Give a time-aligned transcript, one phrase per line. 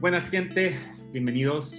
[0.00, 0.78] Buenas gente,
[1.12, 1.78] bienvenidos.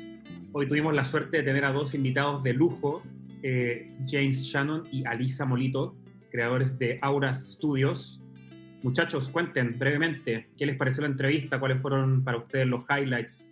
[0.52, 3.02] Hoy tuvimos la suerte de tener a dos invitados de lujo,
[3.42, 5.96] eh, James Shannon y Alisa Molito,
[6.30, 8.22] creadores de Auras Studios.
[8.84, 13.50] Muchachos, cuenten brevemente qué les pareció la entrevista, cuáles fueron para ustedes los highlights.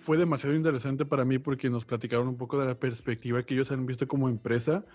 [0.00, 3.70] Fue demasiado interesante para mí porque nos platicaron un poco de la perspectiva que ellos
[3.70, 4.86] han visto como empresa,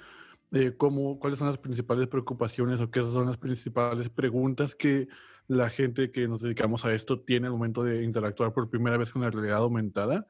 [0.49, 5.07] de cómo, cuáles son las principales preocupaciones o qué son las principales preguntas que
[5.47, 9.11] la gente que nos dedicamos a esto tiene al momento de interactuar por primera vez
[9.11, 10.27] con la realidad aumentada.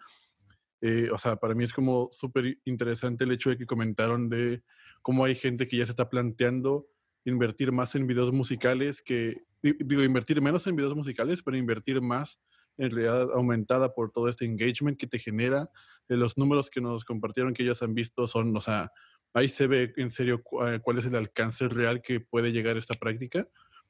[0.81, 4.63] Eh, o sea, para mí es como súper interesante el hecho de que comentaron de
[5.01, 6.87] cómo hay gente que ya se está planteando
[7.25, 12.39] invertir más en videos musicales que, digo, invertir menos en videos musicales, pero invertir más
[12.77, 15.69] en realidad aumentada por todo este engagement que te genera.
[16.09, 18.91] Eh, los números que nos compartieron que ellos han visto son, o sea,
[19.33, 22.95] ahí se ve en serio eh, cuál es el alcance real que puede llegar esta
[22.95, 23.47] práctica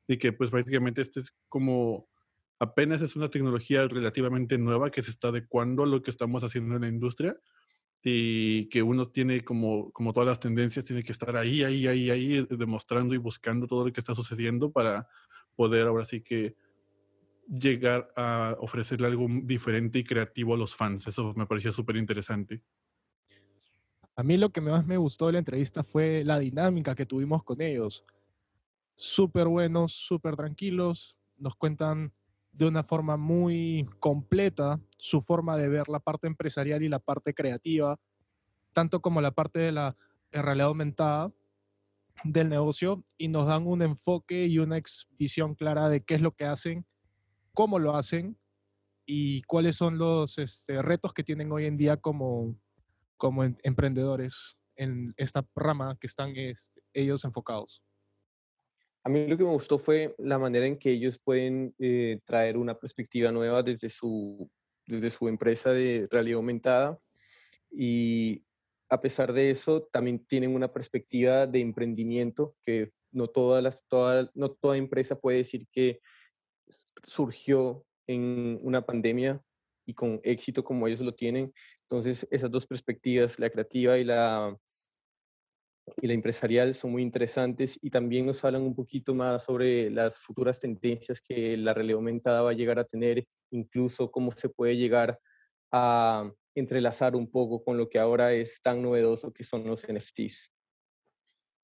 [0.08, 2.10] y que pues prácticamente este es como
[2.60, 6.76] apenas es una tecnología relativamente nueva que se está adecuando a lo que estamos haciendo
[6.76, 7.38] en la industria
[8.04, 12.10] y que uno tiene como, como todas las tendencias, tiene que estar ahí, ahí, ahí,
[12.10, 15.08] ahí, demostrando y buscando todo lo que está sucediendo para
[15.56, 16.56] poder ahora sí que
[17.50, 21.08] llegar a ofrecerle algo diferente y creativo a los fans.
[21.08, 22.62] Eso me pareció súper interesante.
[24.20, 27.44] A mí lo que más me gustó de la entrevista fue la dinámica que tuvimos
[27.44, 28.04] con ellos.
[28.96, 32.12] Súper buenos, súper tranquilos, nos cuentan
[32.52, 37.36] de una forma muy completa su forma de ver la parte empresarial y la parte
[37.36, 38.00] creativa,
[38.74, 39.96] tanto como la parte de la
[40.32, 41.32] realidad aumentada
[42.24, 44.82] del negocio y nos dan un enfoque y una
[45.20, 46.88] visión clara de qué es lo que hacen,
[47.54, 48.36] cómo lo hacen
[49.06, 52.56] y cuáles son los este, retos que tienen hoy en día como,
[53.18, 57.84] como emprendedores en esta rama que están este, ellos enfocados.
[59.04, 62.58] A mí lo que me gustó fue la manera en que ellos pueden eh, traer
[62.58, 64.50] una perspectiva nueva desde su,
[64.86, 67.00] desde su empresa de realidad aumentada
[67.72, 68.44] y
[68.90, 74.30] a pesar de eso también tienen una perspectiva de emprendimiento que no, todas las, toda,
[74.34, 76.00] no toda empresa puede decir que
[77.04, 79.42] surgió en una pandemia
[79.86, 81.54] y con éxito como ellos lo tienen.
[81.90, 84.58] Entonces, esas dos perspectivas, la creativa y la,
[86.02, 90.18] y la empresarial son muy interesantes y también nos hablan un poquito más sobre las
[90.18, 94.76] futuras tendencias que la realidad aumentada va a llegar a tener, incluso cómo se puede
[94.76, 95.18] llegar
[95.72, 100.54] a entrelazar un poco con lo que ahora es tan novedoso que son los NFTs.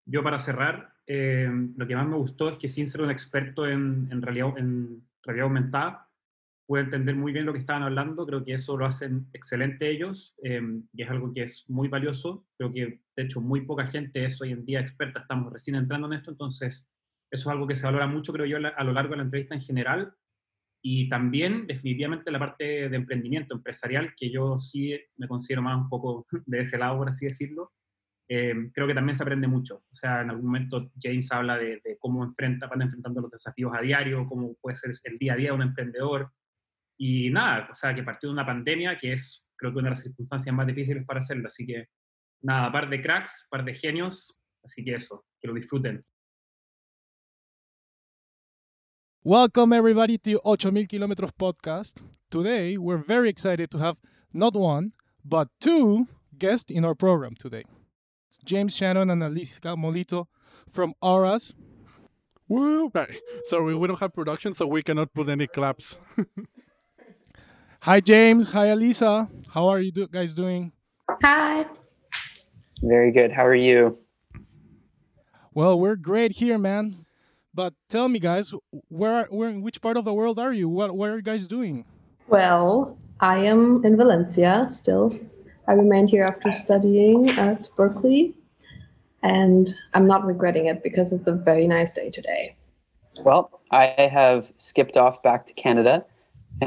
[0.05, 3.67] Yo para cerrar, eh, lo que más me gustó es que sin ser un experto
[3.67, 6.09] en, en, realidad, en realidad aumentada,
[6.65, 10.35] pude entender muy bien lo que estaban hablando, creo que eso lo hacen excelente ellos
[10.43, 14.25] em, y es algo que es muy valioso, creo que de hecho muy poca gente
[14.25, 16.89] es hoy en día experta, estamos recién entrando en esto, entonces
[17.31, 19.55] eso es algo que se valora mucho, creo yo, a lo largo de la entrevista
[19.55, 20.13] en general
[20.85, 25.89] y también definitivamente la parte de emprendimiento empresarial, que yo sí me considero más un
[25.89, 27.71] poco de ese lado, por así decirlo,
[28.27, 29.77] em, creo que también se aprende mucho.
[29.91, 33.71] O sea, en algún momento James habla de, de, cómo enfrenta, van enfrentando los desafíos
[33.73, 36.31] a diario, cómo puede ser el día a día de un emprendedor,
[36.97, 39.95] y nada, o sea, que partió de una pandemia que es, creo que una de
[39.95, 41.47] las circunstancias más difíciles para hacerlo.
[41.47, 41.87] Así que,
[42.41, 44.39] nada, par de cracks, par de genios.
[44.63, 46.03] Así que eso, que lo disfruten.
[49.25, 52.01] Welcome everybody to 8000 Kilometros podcast.
[52.29, 53.97] Today we're very excited to have
[54.33, 54.91] not one,
[55.23, 57.63] but two guests in our program today.
[58.43, 60.27] James Shannon and Alicia Molito
[60.69, 61.53] from Auras.
[62.49, 62.91] Woo!
[63.47, 65.97] Sorry, we don't have production, so we cannot put any claps.
[67.83, 68.53] Hi, James.
[68.53, 69.27] Hi, Alisa.
[69.49, 70.71] How are you do guys doing?
[71.21, 71.65] Hi.
[72.81, 73.33] Very good.
[73.33, 73.97] How are you?
[75.53, 77.05] Well, we're great here, man.
[77.53, 78.53] But tell me, guys,
[78.87, 80.69] where, where, in which part of the world are you?
[80.69, 81.83] What, what are you guys doing?
[82.29, 85.19] Well, I am in Valencia still.
[85.67, 88.33] I remained here after studying at Berklee,
[89.23, 92.55] and I'm not regretting it because it's a very nice day today.
[93.25, 96.05] Well, I have skipped off back to Canada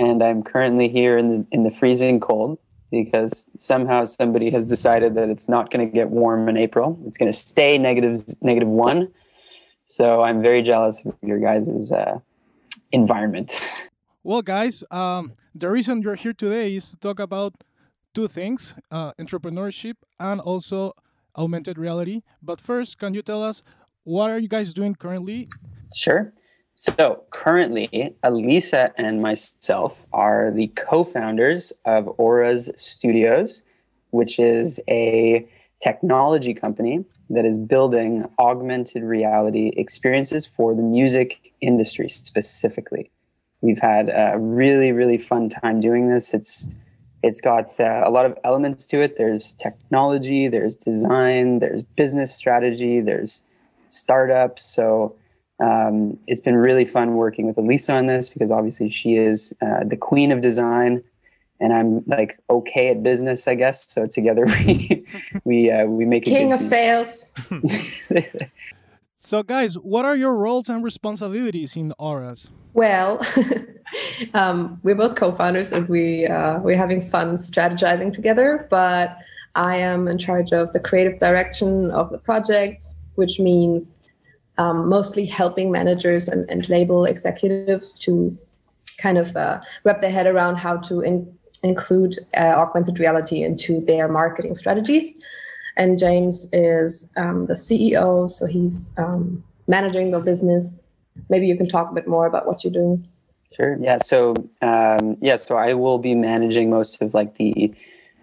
[0.00, 2.58] and I'm currently here in the in the freezing cold
[2.90, 6.98] because somehow somebody has decided that it's not going to get warm in April.
[7.06, 9.08] It's going to stay negative negative one.
[9.84, 12.18] So I'm very jealous of your guys' uh,
[12.92, 13.52] environment.
[14.28, 17.62] Well, guys, um, the reason you're here today is to talk about
[18.12, 20.94] two things: uh, entrepreneurship and also
[21.36, 22.22] augmented reality.
[22.42, 23.62] But first, can you tell us
[24.02, 25.48] what are you guys doing currently?
[25.94, 26.32] Sure.
[26.78, 33.62] So currently, Alisa and myself are the co founders of Auras Studios,
[34.10, 35.48] which is a
[35.82, 43.10] technology company that is building augmented reality experiences for the music industry specifically.
[43.62, 46.34] We've had a really, really fun time doing this.
[46.34, 46.76] It's
[47.22, 49.16] it's got uh, a lot of elements to it.
[49.16, 53.42] There's technology, there's design, there's business strategy, there's
[53.88, 54.62] startups.
[54.62, 55.16] So
[55.58, 59.84] um, it's been really fun working with Elisa on this because obviously she is uh,
[59.84, 61.02] the queen of design,
[61.60, 63.90] and I'm like okay at business, I guess.
[63.90, 65.06] So together we
[65.44, 67.32] we uh, we make king of sales.
[69.18, 72.50] so, guys, what are your roles and responsibilities in Auras?
[72.74, 73.24] Well,
[74.34, 78.66] um, we're both co-founders, and we uh, we're having fun strategizing together.
[78.68, 79.16] But
[79.54, 84.00] I am in charge of the creative direction of the projects, which means
[84.58, 88.36] um, mostly helping managers and, and, label executives to
[88.98, 91.30] kind of uh, wrap their head around how to in,
[91.62, 95.14] include uh, augmented reality into their marketing strategies.
[95.76, 100.88] And James is um, the CEO, so he's um, managing the business.
[101.28, 103.06] Maybe you can talk a bit more about what you're doing.
[103.54, 103.76] Sure.
[103.80, 103.98] Yeah.
[103.98, 105.36] So um, yeah.
[105.36, 107.72] So I will be managing most of like the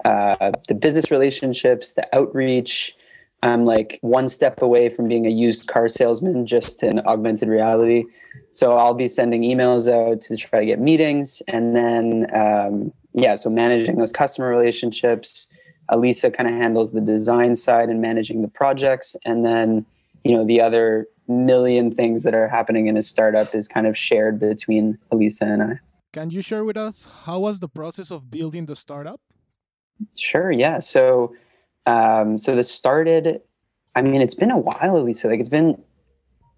[0.03, 2.95] uh, the business relationships, the outreach,
[3.43, 8.05] I'm like one step away from being a used car salesman just in augmented reality.
[8.51, 13.35] So I'll be sending emails out to try to get meetings and then, um, yeah,
[13.35, 15.49] so managing those customer relationships.
[15.89, 19.15] Elisa kind of handles the design side and managing the projects.
[19.25, 19.85] And then,
[20.23, 23.97] you know, the other million things that are happening in a startup is kind of
[23.97, 25.79] shared between Elisa and I.
[26.13, 29.19] Can you share with us how was the process of building the startup?
[30.15, 30.79] Sure, yeah.
[30.79, 31.35] So,
[31.85, 33.41] um, so this started.
[33.95, 35.23] I mean, it's been a while, at least.
[35.25, 35.81] Like it's been,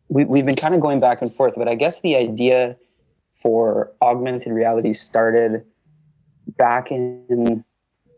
[0.08, 1.54] we, we've been kind of going back and forth.
[1.56, 2.78] But I guess the idea
[3.34, 5.66] for augmented reality started
[6.58, 7.64] back in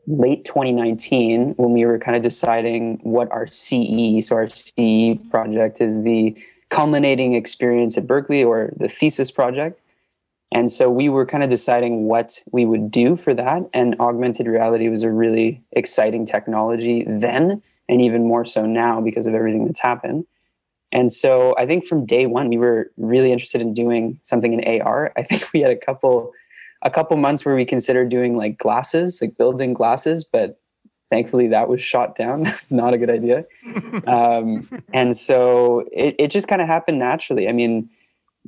[0.06, 5.82] late 2019 when we were kind of deciding what our CE, so our CE project
[5.82, 6.36] is the
[6.70, 9.80] culminating experience at Berklee or the thesis project.
[10.52, 13.70] And so we were kind of deciding what we would do for that.
[13.74, 19.28] And augmented reality was a really exciting technology then, and even more so now because
[19.28, 20.26] of everything that's happened.
[20.92, 24.82] And so I think from day one, we were really interested in doing something in
[24.82, 25.12] AR.
[25.18, 26.32] I think we had a couple
[26.84, 30.60] a couple months where we considered doing like glasses, like building glasses, but
[31.10, 32.44] thankfully that was shot down.
[32.44, 33.46] That's not a good idea.
[34.08, 37.50] um, and so it, it just kind of happened naturally.
[37.50, 37.90] I mean,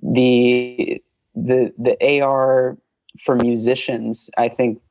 [0.01, 1.01] the
[1.45, 2.77] the the AR
[3.19, 4.81] for musicians, I think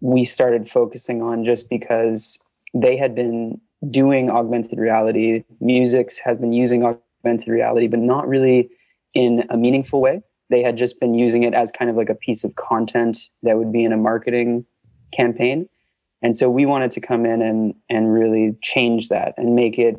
[0.00, 2.42] we started focusing on just because
[2.74, 3.60] they had been
[3.90, 5.44] doing augmented reality.
[5.60, 8.70] Musics has been using augmented reality, but not really
[9.14, 10.22] in a meaningful way.
[10.50, 13.58] They had just been using it as kind of like a piece of content that
[13.58, 14.64] would be in a marketing
[15.12, 15.68] campaign.
[16.22, 19.96] And so we wanted to come in and and really change that and make it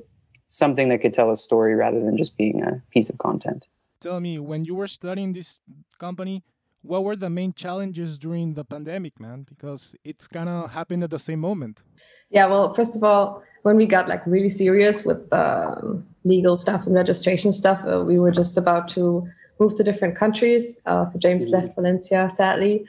[0.47, 3.65] something that could tell a story rather than just being a piece of content
[3.99, 5.59] tell me when you were studying this
[5.99, 6.43] company
[6.87, 9.45] what were the main challenges during the pandemic man?
[9.47, 11.83] Because it's kind of happened at the same moment.
[12.29, 16.55] Yeah well first of all when we got like really serious with the um, legal
[16.55, 19.27] stuff and registration stuff uh, we were just about to
[19.59, 20.79] move to different countries.
[20.85, 21.65] Uh, so james mm-hmm.
[21.65, 22.85] left valencia sadly.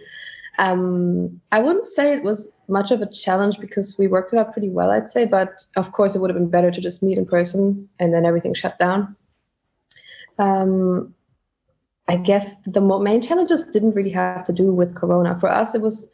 [0.58, 4.52] Um, i wouldn't say it was much of a challenge because we worked it out
[4.52, 7.16] pretty well i'd say but of course it would have been better to just meet
[7.16, 9.14] in person and then everything shut down
[10.38, 11.14] um,
[12.08, 15.38] I guess the main challenges didn't really have to do with Corona.
[15.38, 16.10] For us, it was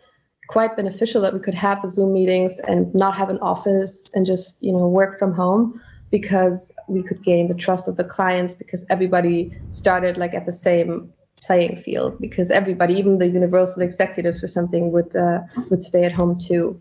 [0.49, 4.27] quite beneficial that we could have the Zoom meetings and not have an office and
[4.27, 8.53] just you know work from home because we could gain the trust of the clients
[8.55, 14.43] because everybody started like at the same playing field because everybody even the universal executives
[14.43, 16.81] or something would uh, would stay at home too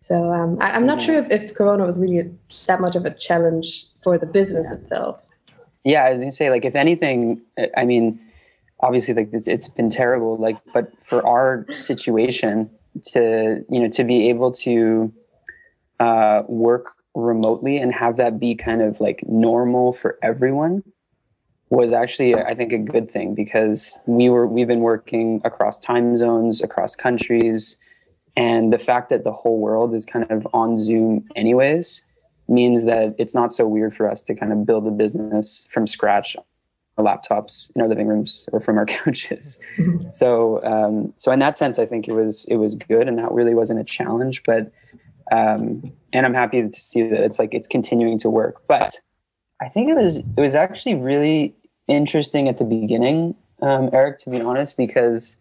[0.00, 2.30] so um, I, am not sure if, if corona was really
[2.66, 4.78] that much of a challenge for the business yeah.
[4.78, 5.24] itself
[5.84, 7.40] yeah, I was gonna say like if anything,
[7.76, 8.20] I mean,
[8.80, 10.36] obviously like it's, it's been terrible.
[10.36, 12.70] Like, but for our situation
[13.12, 15.12] to you know to be able to
[16.00, 20.82] uh, work remotely and have that be kind of like normal for everyone
[21.70, 26.16] was actually I think a good thing because we were we've been working across time
[26.16, 27.78] zones, across countries,
[28.36, 32.04] and the fact that the whole world is kind of on Zoom anyways
[32.50, 35.86] means that it's not so weird for us to kind of build a business from
[35.86, 36.36] scratch
[36.98, 39.60] our laptops in our living rooms or from our couches.
[40.08, 43.32] so, um, so in that sense, I think it was it was good, and that
[43.32, 44.42] really wasn't a challenge.
[44.44, 44.72] But
[45.32, 48.62] um, and I'm happy to see that it's like it's continuing to work.
[48.66, 49.00] But
[49.60, 51.54] I think it was it was actually really
[51.88, 55.38] interesting at the beginning, um, Eric, to be honest, because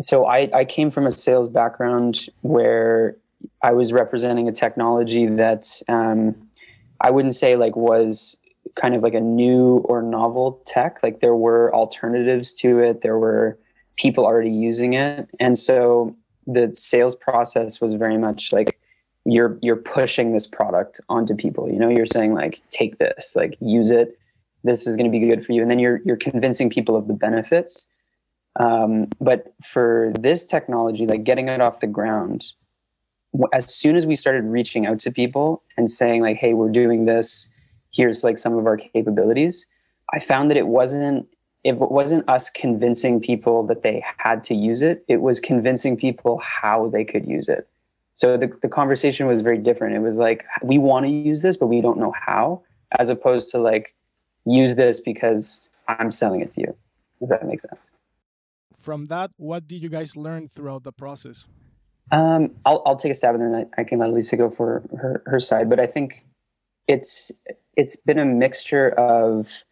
[0.00, 3.16] so I, I came from a sales background where
[3.62, 6.34] I was representing a technology that um,
[7.00, 8.38] I wouldn't say like was
[8.74, 11.02] kind of like a new or novel tech.
[11.02, 13.02] Like there were alternatives to it.
[13.02, 13.58] There were
[13.96, 18.78] people already using it, and so the sales process was very much like
[19.24, 21.68] you're you're pushing this product onto people.
[21.68, 24.18] You know, you're saying like take this, like use it.
[24.64, 27.08] This is going to be good for you, and then you're you're convincing people of
[27.08, 27.86] the benefits.
[28.58, 32.52] Um, but for this technology, like getting it off the ground,
[33.52, 37.04] as soon as we started reaching out to people and saying like, "Hey, we're doing
[37.06, 37.48] this.
[37.92, 39.66] Here's like some of our capabilities,"
[40.12, 41.28] I found that it wasn't
[41.64, 45.04] it wasn't us convincing people that they had to use it.
[45.08, 47.68] It was convincing people how they could use it.
[48.14, 49.96] So the, the conversation was very different.
[49.96, 52.62] It was like, we want to use this, but we don't know how,
[52.98, 53.96] as opposed to like,
[54.44, 56.76] use this because I'm selling it to you,
[57.20, 57.90] if that makes sense.
[58.78, 61.48] From that, what did you guys learn throughout the process?
[62.12, 64.84] Um, I'll, I'll take a stab and then I, I can let Lisa go for
[64.96, 65.68] her, her side.
[65.68, 66.24] But I think
[66.88, 67.32] it's
[67.76, 69.64] it's been a mixture of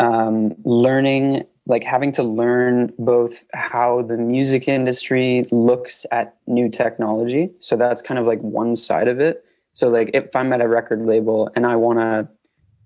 [0.00, 7.50] um, learning like having to learn both how the music industry looks at new technology
[7.60, 10.68] so that's kind of like one side of it so like if i'm at a
[10.68, 12.28] record label and i want to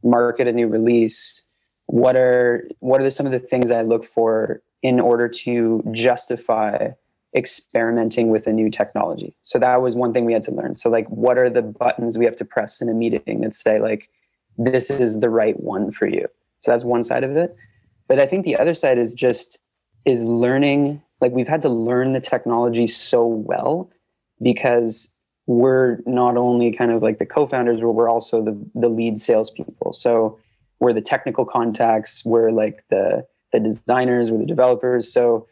[0.05, 1.45] market a new release
[1.87, 6.89] what are what are some of the things i look for in order to justify
[7.37, 10.89] experimenting with a new technology so that was one thing we had to learn so
[10.89, 14.09] like what are the buttons we have to press in a meeting that say like
[14.57, 16.27] this is the right one for you
[16.61, 17.57] so that's one side of it.
[18.09, 19.59] But I think the other side is just
[20.05, 23.91] is learning like we've had to learn the technology so well
[24.41, 25.15] because
[25.47, 29.93] we're not only kind of like the co-founders, but we're also the the lead salespeople.
[29.93, 30.39] So
[30.81, 35.13] we're the technical contacts, we're like the the designers, we're the developers.
[35.13, 35.47] So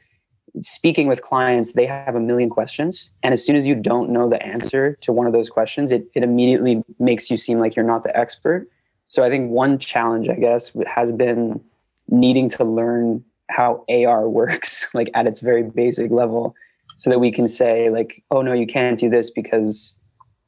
[0.60, 3.12] speaking with clients, they have a million questions.
[3.22, 6.06] And as soon as you don't know the answer to one of those questions, it,
[6.14, 8.68] it immediately makes you seem like you're not the expert.
[9.08, 11.60] So I think one challenge, I guess, has been
[12.08, 16.54] needing to learn how AR works, like at its very basic level,
[16.96, 19.98] so that we can say, like, oh no, you can't do this because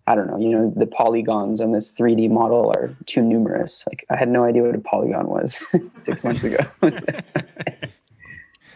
[0.08, 3.84] I don't know, you know, the polygons on this 3D model are too numerous.
[3.86, 5.62] Like I had no idea what a polygon was
[5.92, 6.64] six months ago.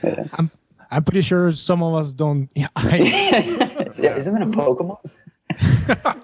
[0.05, 0.25] yeah.
[0.35, 0.51] I'm
[0.92, 2.52] I'm pretty sure some of us don't.
[2.56, 2.99] Yeah, I,
[3.88, 4.99] Isn't it a Pokemon?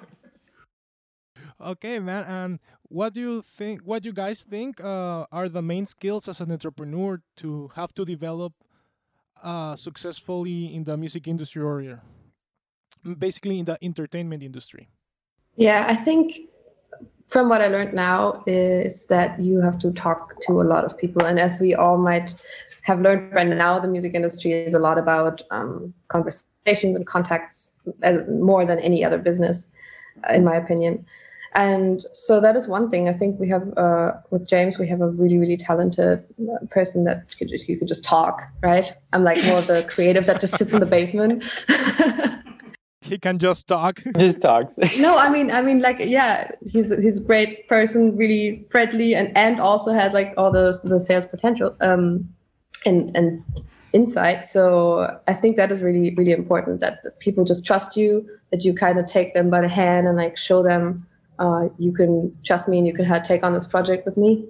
[1.61, 2.25] okay, man.
[2.25, 2.59] And
[2.89, 6.41] what do you think what do you guys think uh, are the main skills as
[6.41, 8.53] an entrepreneur to have to develop
[9.43, 12.03] uh, successfully in the music industry or
[13.19, 14.89] basically in the entertainment industry
[15.57, 16.49] yeah i think
[17.29, 20.97] from what i learned now is that you have to talk to a lot of
[20.99, 22.35] people and as we all might
[22.89, 27.77] have learned by now the music industry is a lot about um, conversations and contacts
[28.03, 29.71] uh, more than any other business
[30.31, 31.05] in my opinion.
[31.55, 33.09] And so that is one thing.
[33.09, 37.05] I think we have uh, with james we have a really really talented uh, person
[37.05, 38.93] that could, you could just talk right?
[39.13, 41.45] I'm like more the creative that just sits in the basement.
[43.01, 44.03] He can just talk.
[44.19, 44.77] Just talks.
[44.99, 49.29] No i mean i mean like yeah he's he's a great person really friendly and
[49.45, 51.75] and also has like all the the sales potential.
[51.81, 52.29] Um
[52.87, 53.43] and and
[53.93, 58.29] insight so i think that is really really important that, that people just trust you
[58.51, 61.07] that you kind of take them by the hand and like show them
[61.39, 64.47] uh, you can trust me and you can take on this project with me.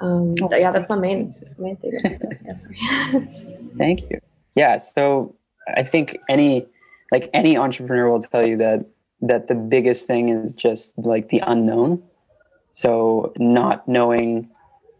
[0.00, 1.98] Um, oh, yeah, that's my main main thing.
[2.44, 2.64] yes.
[3.78, 4.18] thank you.
[4.54, 5.34] Yeah, so
[5.76, 6.66] I think any
[7.10, 8.86] like any entrepreneur will tell you that
[9.20, 12.02] that the biggest thing is just like the unknown.
[12.70, 14.48] So not knowing,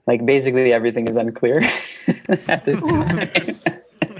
[0.06, 1.58] like basically everything is unclear
[2.48, 3.58] at this time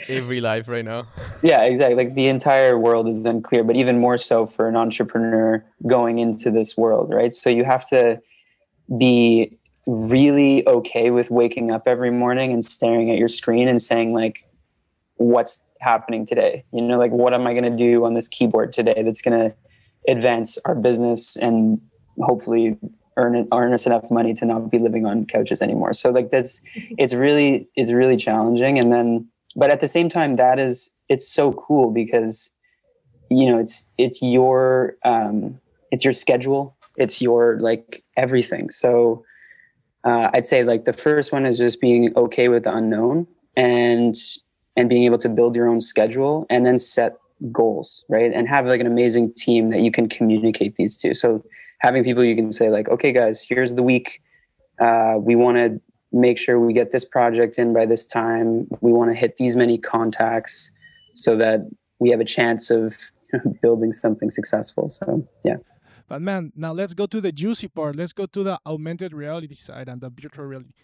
[0.08, 1.06] every life right now.
[1.42, 1.96] Yeah, exactly.
[1.96, 6.50] Like the entire world is unclear, but even more so for an entrepreneur going into
[6.50, 7.32] this world, right?
[7.32, 8.20] So you have to
[8.98, 14.12] be really okay with waking up every morning and staring at your screen and saying
[14.12, 14.44] like
[15.16, 18.72] what's happening today you know like what am i going to do on this keyboard
[18.72, 19.52] today that's going to
[20.06, 21.80] advance our business and
[22.20, 22.78] hopefully
[23.16, 25.92] earn earn us enough money to not be living on couches anymore.
[25.92, 28.78] So like that's it's really it's really challenging.
[28.78, 32.54] And then but at the same time that is it's so cool because
[33.30, 35.58] you know it's it's your um
[35.90, 36.76] it's your schedule.
[36.96, 38.70] It's your like everything.
[38.70, 39.24] So
[40.04, 43.24] uh, i'd say like the first one is just being okay with the unknown
[43.56, 44.16] and
[44.74, 47.14] and being able to build your own schedule and then set
[47.50, 48.32] goals right?
[48.32, 51.14] And have like an amazing team that you can communicate these to.
[51.14, 51.42] So
[51.82, 54.22] having people you can say like okay guys here's the week
[54.80, 55.80] uh, we want to
[56.12, 58.68] make sure we get this project in by this time.
[58.80, 60.72] We want to hit these many contacts
[61.14, 61.60] so that
[61.98, 62.96] we have a chance of
[63.62, 64.90] building something successful.
[64.90, 65.56] So, yeah.
[66.08, 67.96] But man, now let's go to the juicy part.
[67.96, 70.74] Let's go to the augmented reality side and the virtual reality.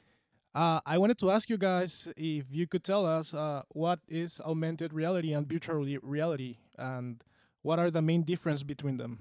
[0.54, 4.40] Uh, I wanted to ask you guys if you could tell us uh, what is
[4.40, 7.22] augmented reality and virtual reality, and
[7.62, 9.18] what are the main difference between them.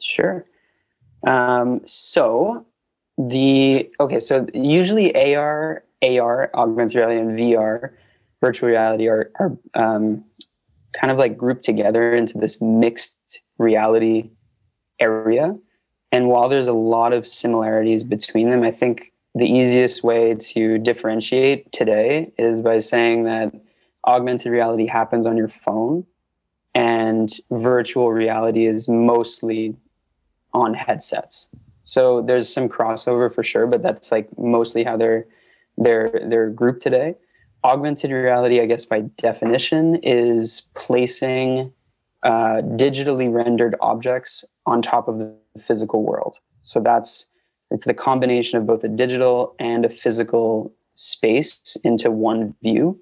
[0.00, 0.46] Sure.
[1.24, 2.66] Um, so
[3.18, 7.92] the okay, so usually AR, AR, augmented reality, and VR,
[8.40, 10.24] virtual reality, are are um,
[10.98, 14.30] kind of like grouped together into this mixed reality
[15.00, 15.56] area.
[16.12, 20.78] And while there's a lot of similarities between them, I think the easiest way to
[20.78, 23.52] differentiate today is by saying that
[24.06, 26.06] augmented reality happens on your phone
[26.74, 29.74] and virtual reality is mostly
[30.56, 31.48] on headsets.
[31.84, 35.26] So there's some crossover for sure, but that's like mostly how they're
[35.76, 37.14] they're they're grouped today.
[37.62, 41.72] Augmented reality, I guess by definition, is placing
[42.22, 46.38] uh, digitally rendered objects on top of the physical world.
[46.62, 47.26] So that's
[47.70, 53.00] it's the combination of both a digital and a physical space into one view.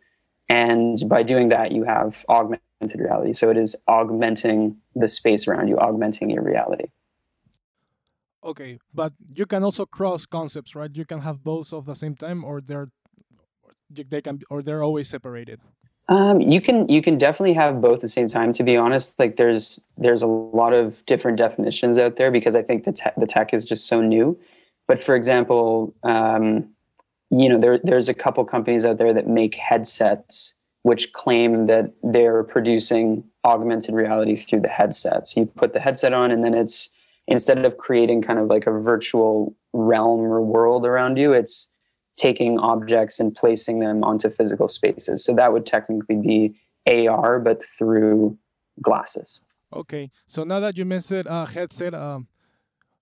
[0.48, 2.60] And by doing that, you have augmented
[3.00, 3.32] reality.
[3.32, 6.86] So it is augmenting the space around you, augmenting your reality.
[8.44, 10.90] Okay, but you can also cross concepts, right?
[10.92, 12.88] You can have both of the same time, or they're
[13.90, 15.60] they can or they're always separated.
[16.08, 18.52] Um, you can you can definitely have both at the same time.
[18.52, 22.62] To be honest, like there's there's a lot of different definitions out there because I
[22.62, 24.38] think the te- the tech is just so new.
[24.86, 26.68] But for example, um,
[27.30, 31.90] you know there there's a couple companies out there that make headsets which claim that
[32.02, 35.34] they're producing augmented reality through the headsets.
[35.34, 36.90] You put the headset on, and then it's
[37.26, 41.70] instead of creating kind of like a virtual realm or world around you, it's
[42.16, 45.24] taking objects and placing them onto physical spaces.
[45.24, 46.54] So that would technically be
[46.86, 48.38] AR, but through
[48.80, 49.40] glasses.
[49.72, 50.10] Okay.
[50.26, 52.28] So now that you mentioned uh, headset, um,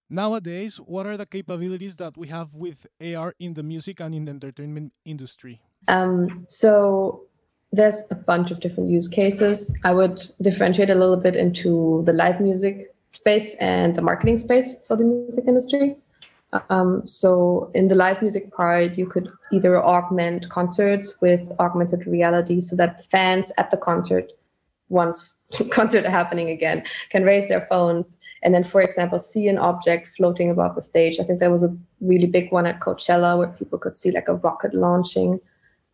[0.08, 4.24] nowadays, what are the capabilities that we have with AR in the music and in
[4.24, 5.60] the entertainment industry?
[5.88, 7.24] Um, so
[7.72, 9.74] there's a bunch of different use cases.
[9.84, 14.76] I would differentiate a little bit into the live music space and the marketing space
[14.86, 15.96] for the music industry.
[16.68, 22.60] Um, so in the live music part, you could either augment concerts with augmented reality
[22.60, 24.30] so that the fans at the concert,
[24.90, 25.34] once
[25.70, 30.50] concert happening again, can raise their phones and then, for example, see an object floating
[30.50, 31.18] above the stage.
[31.18, 34.28] I think there was a really big one at Coachella where people could see like
[34.28, 35.40] a rocket launching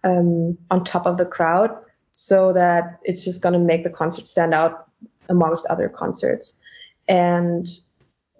[0.02, 1.70] um, on top of the crowd
[2.10, 4.88] so that it's just going to make the concert stand out
[5.28, 6.54] amongst other concerts.
[7.08, 7.66] And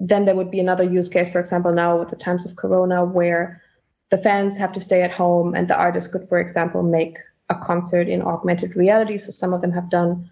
[0.01, 3.05] then there would be another use case, for example, now with the times of Corona,
[3.05, 3.63] where
[4.11, 7.55] the fans have to stay at home and the artist could, for example, make a
[7.55, 9.19] concert in augmented reality.
[9.19, 10.31] So some of them have done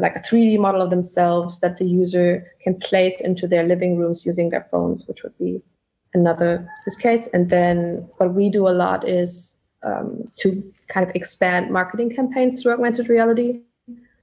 [0.00, 4.24] like a 3D model of themselves that the user can place into their living rooms
[4.24, 5.60] using their phones, which would be
[6.14, 7.28] another use case.
[7.34, 12.62] And then what we do a lot is um, to kind of expand marketing campaigns
[12.62, 13.60] through augmented reality.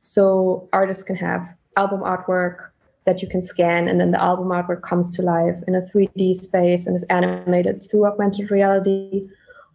[0.02, 2.70] So artists can have album artwork
[3.06, 6.36] that you can scan, and then the album artwork comes to life in a 3D
[6.36, 9.28] space and is animated through augmented reality.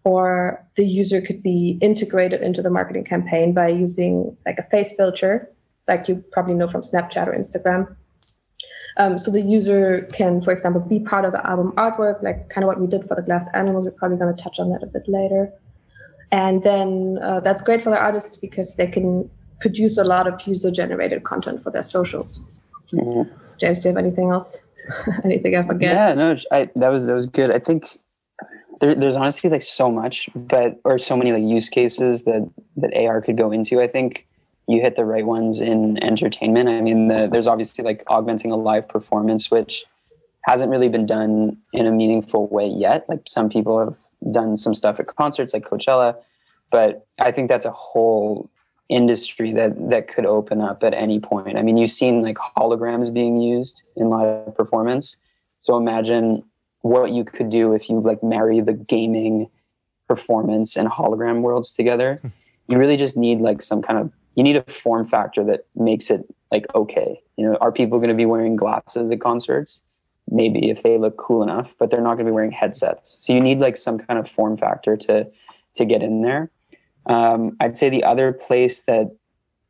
[0.04, 4.92] Or the user could be integrated into the marketing campaign by using like a face
[4.94, 5.50] filter,
[5.88, 7.96] like you probably know from Snapchat or Instagram.
[8.96, 12.64] Um, so the user can, for example, be part of the album artwork, like kind
[12.64, 13.86] of what we did for the Glass Animals.
[13.86, 15.52] We're probably going to touch on that a bit later.
[16.30, 19.28] And then uh, that's great for the artists because they can
[19.60, 22.60] produce a lot of user generated content for their socials.
[22.92, 23.32] Mm-hmm.
[23.58, 24.66] James, do you have anything else?
[25.24, 25.94] anything I forget?
[25.94, 27.50] Yeah, no, I, that was that was good.
[27.50, 27.98] I think
[28.80, 32.94] there, there's honestly like so much, but or so many like use cases that that
[32.94, 33.80] AR could go into.
[33.80, 34.26] I think
[34.66, 36.68] you hit the right ones in entertainment.
[36.68, 39.84] I mean, the, there's obviously like augmenting a live performance, which
[40.42, 43.06] hasn't really been done in a meaningful way yet.
[43.08, 43.96] Like some people have
[44.32, 46.16] done some stuff at concerts like Coachella,
[46.70, 48.50] but I think that's a whole
[48.88, 51.56] industry that that could open up at any point.
[51.56, 55.16] I mean, you've seen like holograms being used in live performance.
[55.60, 56.42] So imagine
[56.82, 59.48] what you could do if you like marry the gaming
[60.06, 62.18] performance and hologram worlds together.
[62.22, 62.28] Hmm.
[62.68, 66.10] you really just need like some kind of you need a form factor that makes
[66.10, 67.20] it like okay.
[67.36, 69.82] You know, are people going to be wearing glasses at concerts?
[70.30, 73.24] Maybe if they look cool enough, but they're not going to be wearing headsets.
[73.24, 75.26] So you need like some kind of form factor to
[75.76, 76.50] to get in there.
[77.06, 79.14] Um, I'd say the other place that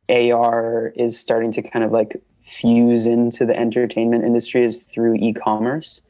[0.08, 6.02] AR is starting to kind of like fuse into the entertainment industry is through e-commerce.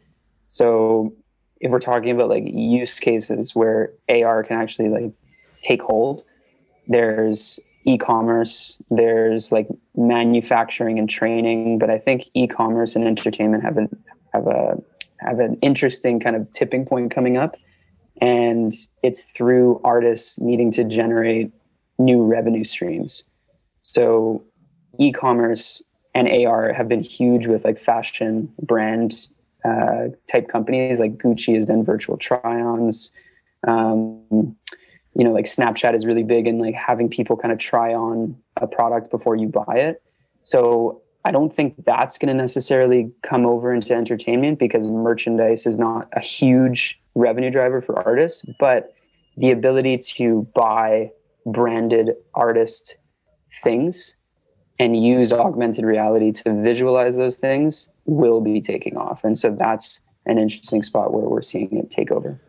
[0.48, 1.14] So
[1.60, 5.12] if we're talking about like use cases where AR can actually like
[5.62, 6.24] take hold,
[6.88, 13.88] there's e-commerce, there's like manufacturing and training, but I think e-commerce and entertainment have a
[14.32, 14.82] have a
[15.18, 17.56] have an interesting kind of tipping point coming up,
[18.20, 18.72] and
[19.02, 21.52] it's through artists needing to generate
[21.98, 23.24] new revenue streams.
[23.82, 24.44] So,
[24.98, 25.82] e-commerce
[26.14, 29.28] and AR have been huge with like fashion brand
[29.64, 31.00] uh, type companies.
[31.00, 33.12] Like Gucci has done virtual try-ons.
[33.66, 37.94] Um, you know, like Snapchat is really big in like having people kind of try
[37.94, 40.02] on a product before you buy it.
[40.44, 45.78] So I don't think that's going to necessarily come over into entertainment because merchandise is
[45.78, 48.94] not a huge revenue driver for artists, but
[49.36, 51.10] the ability to buy
[51.46, 52.96] branded artist
[53.62, 54.16] things
[54.78, 59.22] and use augmented reality to visualize those things will be taking off.
[59.22, 62.40] And so that's an interesting spot where we're seeing it take over.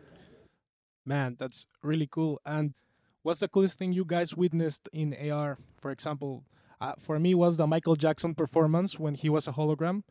[1.04, 2.40] Man, that's really cool.
[2.44, 2.74] And
[3.22, 5.58] what's the coolest thing you guys witnessed in AR?
[5.80, 6.44] For example,
[6.80, 10.02] uh, for me was the Michael Jackson performance when he was a hologram.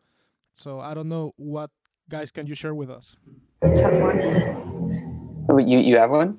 [0.54, 1.70] So I don't know what
[2.08, 3.16] guys can you share with us.
[3.62, 5.46] It's a tough one.
[5.48, 6.38] Oh, You you have one?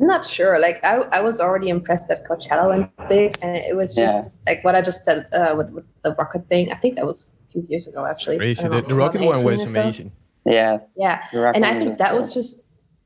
[0.00, 0.58] I'm not sure.
[0.58, 4.64] Like I, I was already impressed that Coachella went big, and it was just like
[4.64, 6.72] what I just said uh, with, with the rocket thing.
[6.72, 8.38] I think that was a few years ago, actually.
[8.38, 8.62] Crazy.
[8.66, 9.80] The, the rocket one was or so.
[9.80, 10.12] amazing.
[10.44, 10.78] Yeah.
[10.96, 11.22] Yeah,
[11.54, 12.64] and I think that was just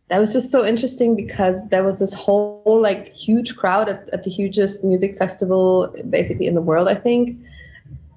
[0.08, 4.22] that was just so interesting because there was this whole like huge crowd at, at
[4.22, 6.88] the hugest music festival basically in the world.
[6.88, 7.38] I think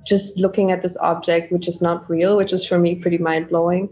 [0.05, 3.49] just looking at this object, which is not real, which is for me pretty mind
[3.49, 3.89] blowing.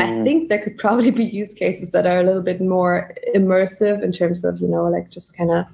[0.00, 0.24] I Mhm.
[0.24, 4.12] think there could probably be use cases that are a little bit more immersive in
[4.12, 5.64] terms of, you know, like just kind of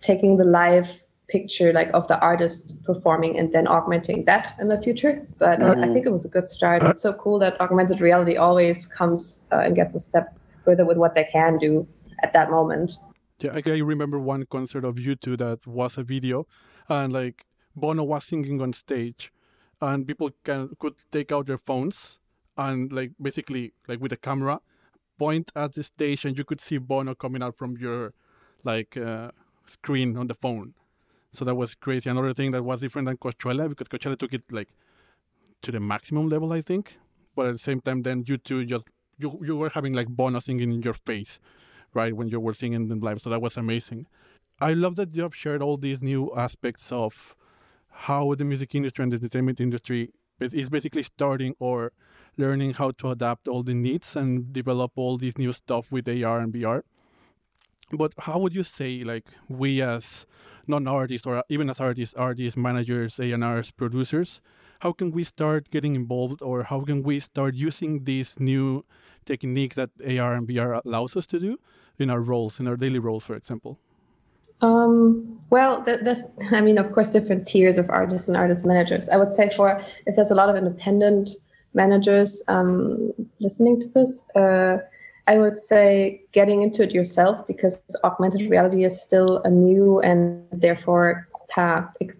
[0.00, 4.80] taking the live picture like of the artist performing and then augmenting that in the
[4.80, 5.26] future.
[5.38, 6.82] But uh, I think it was a good start.
[6.82, 10.98] It's so cool that augmented reality always comes uh, and gets a step further with
[10.98, 11.86] what they can do
[12.22, 12.98] at that moment.
[13.40, 16.46] Yeah, I, I remember one concert of U2 that was a video,
[16.88, 19.32] and like Bono was singing on stage,
[19.80, 22.18] and people can could take out their phones
[22.56, 24.60] and like basically like with a camera,
[25.18, 28.14] point at the stage, and you could see Bono coming out from your
[28.64, 29.30] like uh,
[29.66, 30.74] screen on the phone.
[31.32, 32.10] So that was crazy.
[32.10, 34.68] Another thing that was different than Coachella because Coachella took it like
[35.62, 36.98] to the maximum level, I think.
[37.34, 38.86] But at the same time, then U2 just
[39.18, 41.38] you you were having like Bono singing in your face
[41.94, 44.06] right when you were singing them live so that was amazing
[44.60, 47.34] i love that you have shared all these new aspects of
[48.06, 50.10] how the music industry and the entertainment industry
[50.40, 51.92] is basically starting or
[52.36, 56.40] learning how to adapt all the needs and develop all this new stuff with ar
[56.40, 56.82] and vr
[57.92, 60.26] but how would you say like we as
[60.66, 64.40] non-artists or even as artists artists managers a&rs producers
[64.80, 68.84] how can we start getting involved or how can we start using these new
[69.26, 71.58] techniques that ar and vr allows us to do
[71.98, 73.78] in our roles in our daily roles for example
[74.62, 79.08] Um, well, th- there's, I mean, of course, different tiers of artists and artist managers.
[79.08, 81.30] I would say for if there's a lot of independent
[81.74, 84.78] managers um, listening to this, uh,
[85.26, 90.44] I would say getting into it yourself because augmented reality is still a new and
[90.52, 91.26] therefore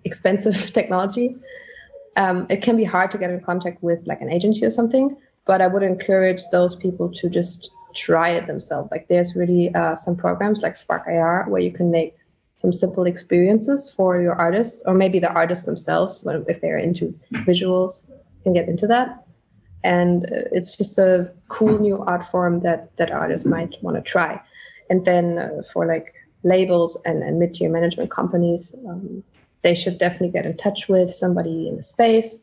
[0.04, 1.36] expensive technology.
[2.16, 5.16] Um, it can be hard to get in contact with like an agency or something,
[5.46, 8.90] but I would encourage those people to just try it themselves.
[8.90, 12.14] Like there's really uh, some programs like Spark AR where you can make
[12.58, 17.12] some simple experiences for your artists, or maybe the artists themselves, if they're into
[17.48, 18.08] visuals,
[18.44, 19.21] can get into that.
[19.84, 24.02] And uh, it's just a cool new art form that that artists might want to
[24.02, 24.40] try.
[24.90, 29.22] And then uh, for like labels and, and mid-tier management companies, um,
[29.62, 32.42] they should definitely get in touch with somebody in the space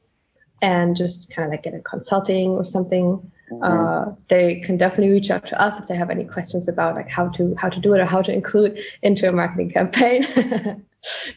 [0.62, 3.32] and just kind of like get a consulting or something.
[3.64, 7.10] Uh, they can definitely reach out to us if they have any questions about like
[7.10, 10.24] how to how to do it or how to include into a marketing campaign.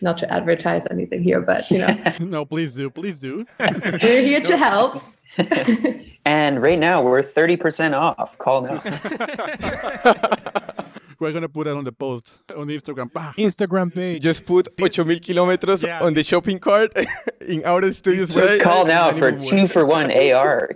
[0.02, 1.96] Not to advertise anything here but you know.
[2.20, 3.46] No please do please do.
[3.58, 5.02] We're here to help
[6.24, 8.38] And right now we're 30% off.
[8.38, 8.80] Call now.
[11.18, 13.32] we're gonna put it on the post on Instagram Bah!
[13.36, 14.22] Instagram page.
[14.22, 16.00] Just put 8000 kilometers Yeah.
[16.02, 16.92] on the shopping cart
[17.40, 18.62] in our studio's Just website.
[18.62, 19.70] Call now for two work.
[19.70, 20.70] for one AR.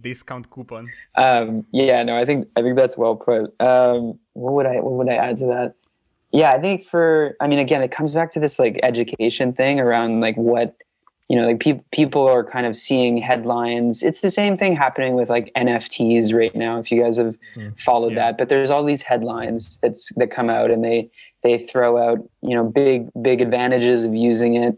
[0.00, 0.90] Discount coupon.
[1.16, 3.52] Um, yeah, no, I think I think that's well put.
[3.60, 5.74] Um, what would I what would I add to that?
[6.30, 9.80] Yeah, I think for I mean, again, it comes back to this like education thing
[9.80, 10.74] around like what
[11.28, 14.02] you know, like pe- people are kind of seeing headlines.
[14.02, 16.78] It's the same thing happening with like NFTs right now.
[16.78, 17.70] If you guys have hmm.
[17.78, 18.26] followed Yeah.
[18.26, 21.10] that, but there's all these headlines that's that come out and they
[21.42, 24.76] they throw out you know big big advantages of using it.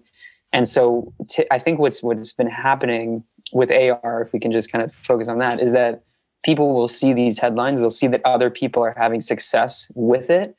[0.52, 4.70] And so t- I think what's what's been happening with AR, if we can just
[4.70, 6.02] kind of focus on that, is that
[6.44, 10.54] people will see these headlines, they'll see that other people are having success with it,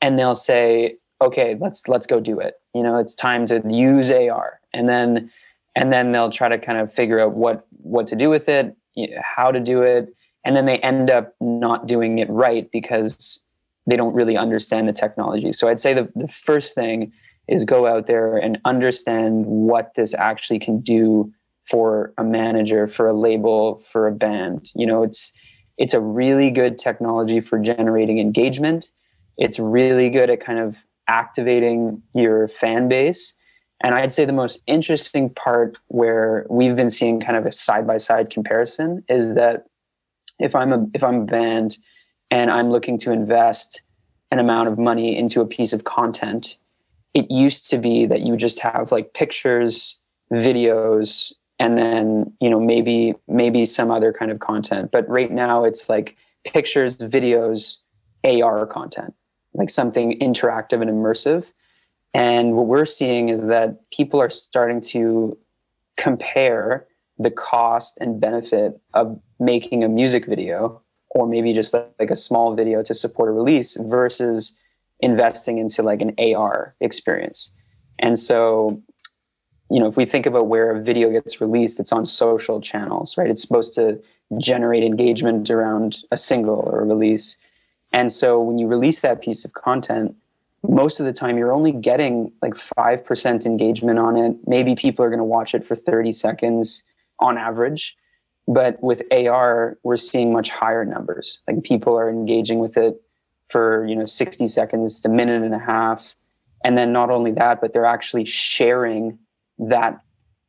[0.00, 4.10] and they'll say, "Okay, let's let's go do it." You know, it's time to use
[4.10, 5.30] AR, and then
[5.76, 8.76] and then they'll try to kind of figure out what what to do with it,
[9.22, 13.42] how to do it, and then they end up not doing it right because
[13.86, 15.52] they don't really understand the technology.
[15.52, 17.12] So I'd say the, the first thing
[17.48, 21.32] is go out there and understand what this actually can do
[21.70, 24.70] for a manager, for a label, for a band.
[24.74, 25.32] You know, it's
[25.78, 28.90] it's a really good technology for generating engagement.
[29.36, 30.76] It's really good at kind of
[31.06, 33.34] activating your fan base.
[33.80, 37.86] And I'd say the most interesting part where we've been seeing kind of a side
[37.86, 39.66] by side comparison is that
[40.38, 41.78] if I'm a if I'm a band
[42.30, 43.82] and I'm looking to invest
[44.30, 46.56] an amount of money into a piece of content,
[47.14, 49.98] it used to be that you just have like pictures,
[50.32, 54.90] videos, and then you know maybe maybe some other kind of content.
[54.90, 57.78] But right now it's like pictures videos
[58.24, 59.14] ar content
[59.54, 61.44] like something interactive and immersive
[62.18, 65.38] and what we're seeing is that people are starting to
[65.96, 66.86] compare
[67.18, 72.54] the cost and benefit of making a music video or maybe just like a small
[72.54, 74.56] video to support a release versus
[75.00, 77.52] investing into like an ar experience
[78.00, 78.82] and so
[79.70, 83.18] you know, if we think about where a video gets released, it's on social channels,
[83.18, 83.28] right?
[83.28, 84.00] It's supposed to
[84.38, 87.36] generate engagement around a single or a release.
[87.92, 90.14] And so when you release that piece of content,
[90.66, 94.36] most of the time you're only getting like 5% engagement on it.
[94.46, 96.84] Maybe people are going to watch it for 30 seconds
[97.20, 97.96] on average.
[98.46, 101.38] But with AR, we're seeing much higher numbers.
[101.46, 103.00] Like people are engaging with it
[103.50, 106.14] for, you know, 60 seconds to a minute and a half.
[106.64, 109.18] And then not only that, but they're actually sharing
[109.58, 110.00] that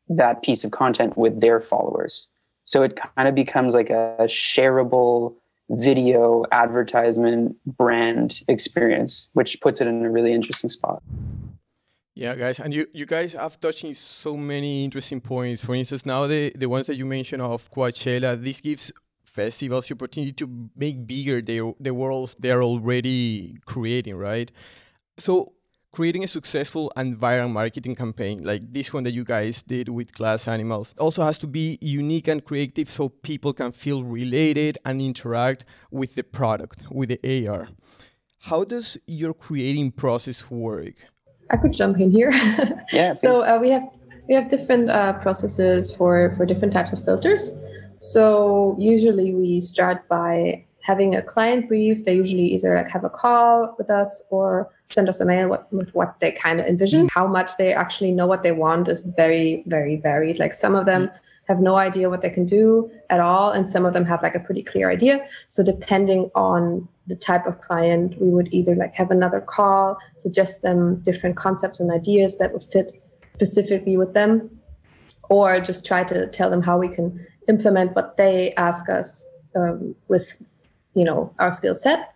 [0.09, 2.27] that piece of content with their followers.
[2.65, 5.35] So it kind of becomes like a shareable
[5.69, 11.01] video advertisement brand experience, which puts it in a really interesting spot.
[12.15, 15.63] Yeah, guys, and you, you guys have touched on so many interesting points.
[15.63, 18.91] For instance, now the, the ones that you mentioned of Coachella, this gives
[19.23, 24.51] festivals the opportunity to make bigger the, the worlds they're already creating, right?
[25.17, 25.53] So
[25.91, 30.13] creating a successful and viral marketing campaign like this one that you guys did with
[30.13, 35.01] Glass Animals also has to be unique and creative so people can feel related and
[35.01, 37.69] interact with the product, with the AR.
[38.43, 40.93] How does your creating process work?
[41.49, 42.31] I could jump in here.
[42.91, 43.13] Yeah.
[43.13, 43.83] so uh, we have
[44.27, 47.51] we have different uh, processes for for different types of filters.
[47.99, 52.03] So usually we start by having a client brief.
[52.05, 54.47] They usually either like have a call with us or
[54.95, 57.07] send us a mail with, with what they kind of envision.
[57.19, 60.39] How much they actually know what they want is very, very varied.
[60.39, 61.11] Like some of them
[61.47, 64.35] have no idea what they can do at all, and some of them have like
[64.41, 65.15] a pretty clear idea.
[65.47, 70.63] So depending on the type of client, we would either like have another call, suggest
[70.63, 72.87] them different concepts and ideas that would fit
[73.35, 74.31] specifically with them,
[75.29, 77.07] or just try to tell them how we can
[77.47, 80.27] implement what they ask us um, with,
[80.95, 82.13] you know, our skill set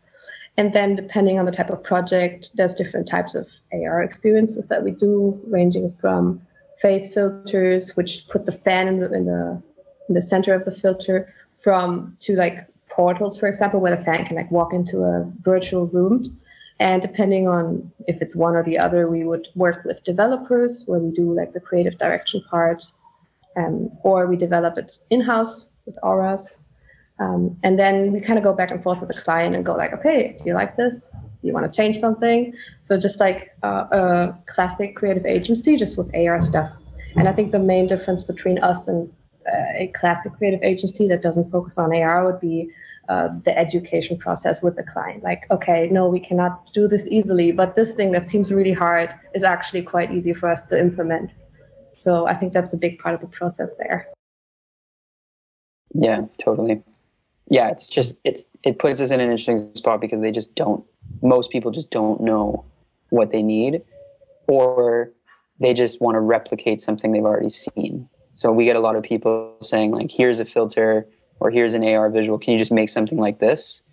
[0.58, 4.84] and then, depending on the type of project, there's different types of AR experiences that
[4.84, 6.42] we do, ranging from
[6.78, 9.62] face filters, which put the fan in the in the
[10.10, 14.26] in the center of the filter, from to like portals, for example, where the fan
[14.26, 16.24] can like walk into a virtual room.
[16.80, 21.00] And depending on if it's one or the other, we would work with developers where
[21.00, 22.84] we do like the creative direction part,
[23.58, 26.62] um, or we develop it in house with auras
[27.20, 29.76] um, and then we kind of go back and forth with the client and go
[29.76, 31.12] like, okay, you like this?
[31.42, 32.54] You want to change something?
[32.82, 36.72] So just like uh, a classic creative agency, just with AR stuff.
[37.16, 39.12] And I think the main difference between us and
[39.48, 42.72] uh, a classic creative agency that doesn't focus on AR would be
[43.10, 45.22] uh, the education process with the client.
[45.22, 49.14] Like, okay, no, we cannot do this easily, but this thing that seems really hard
[49.36, 51.30] is actually quite easy for us to implement.
[52.00, 54.08] So I think that's a big part of the process there.
[55.94, 56.82] Yeah, totally
[57.54, 60.84] yeah, it's just it's it puts us in an interesting spot because they just don't.
[61.22, 62.66] Most people just don't know
[63.10, 63.84] what they need,
[64.48, 65.12] or
[65.60, 68.10] they just want to replicate something they've already seen.
[68.34, 71.08] So we get a lot of people saying like, "Here's a filter,"
[71.40, 72.40] or "Here's an AR visual.
[72.40, 73.84] Can you just make something like this?"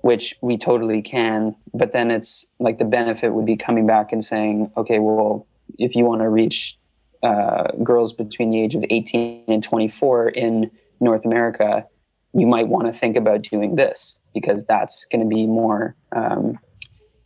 [0.00, 4.24] Which we totally can, but then it's like the benefit would be coming back and
[4.24, 5.46] saying, "Okay, well,
[5.78, 6.78] if you want to reach
[7.22, 10.70] uh, girls between the age of 18 and 24 in
[11.00, 11.86] North America."
[12.34, 16.58] You might want to think about doing this because that's going to be more um,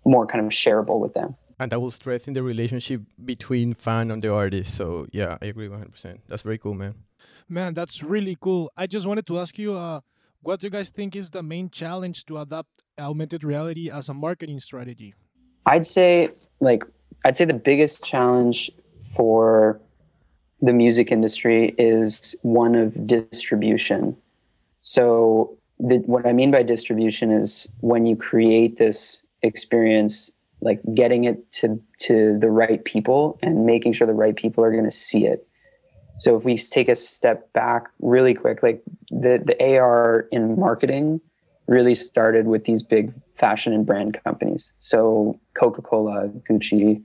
[0.05, 1.35] more kind of shareable with them.
[1.59, 4.75] And that will strengthen the relationship between fan and the artist.
[4.75, 6.95] So yeah i agree 100% that's very cool man.
[7.49, 8.71] Man that's really cool.
[8.77, 10.01] I just wanted to ask you uh,
[10.41, 14.15] what do you guys think is the main challenge to adopt augmented reality as a
[14.15, 15.15] marketing strategy?
[15.67, 16.85] I'd say like
[17.25, 18.69] i'd say the biggest challenge
[19.15, 19.81] for
[20.63, 24.17] the music industry is one of distribution.
[24.83, 31.25] So, the, what I mean by distribution is when you create this experience, like getting
[31.25, 34.91] it to to the right people and making sure the right people are going to
[34.91, 35.47] see it.
[36.19, 41.21] So, if we take a step back really quick, like the the AR in marketing
[41.69, 44.73] really started with these big fashion and brand companies.
[44.79, 47.03] So, Coca Cola, Gucci,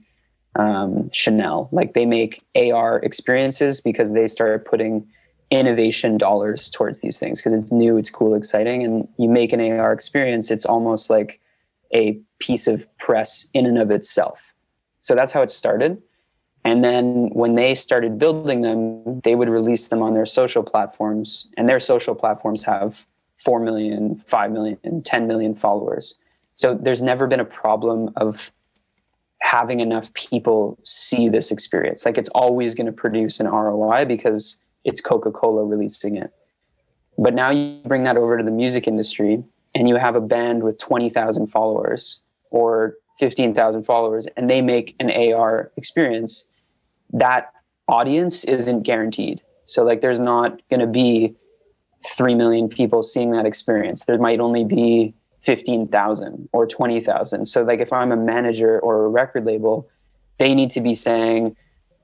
[0.56, 1.68] um, Chanel.
[1.72, 5.06] Like they make AR experiences because they started putting
[5.50, 8.84] innovation dollars towards these things because it's new, it's cool, exciting.
[8.84, 11.40] And you make an AR experience, it's almost like
[11.94, 14.52] a piece of press in and of itself.
[15.00, 16.02] So that's how it started.
[16.64, 21.46] And then when they started building them, they would release them on their social platforms.
[21.56, 23.06] And their social platforms have
[23.38, 26.16] 4 million, 5 million, 10 million followers.
[26.56, 28.50] So there's never been a problem of
[29.40, 32.04] having enough people see this experience.
[32.04, 36.32] Like it's always going to produce an ROI because it's Coca Cola releasing it.
[37.16, 39.42] But now you bring that over to the music industry
[39.74, 45.10] and you have a band with 20,000 followers or 15,000 followers and they make an
[45.10, 46.46] AR experience.
[47.12, 47.52] That
[47.88, 49.40] audience isn't guaranteed.
[49.64, 51.34] So, like, there's not going to be
[52.06, 54.04] 3 million people seeing that experience.
[54.04, 57.46] There might only be 15,000 or 20,000.
[57.46, 59.88] So like if I'm a manager or a record label,
[60.38, 61.56] they need to be saying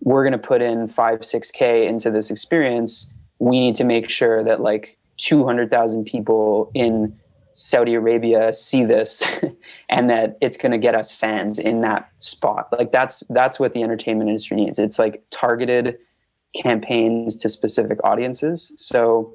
[0.05, 3.11] we're going to put in 5 6k into this experience.
[3.39, 7.19] We need to make sure that like 200,000 people in
[7.55, 9.27] Saudi Arabia see this
[9.89, 12.69] and that it's going to get us fans in that spot.
[12.73, 14.79] Like that's that's what the entertainment industry needs.
[14.79, 15.99] It's like targeted
[16.61, 18.73] campaigns to specific audiences.
[18.77, 19.35] So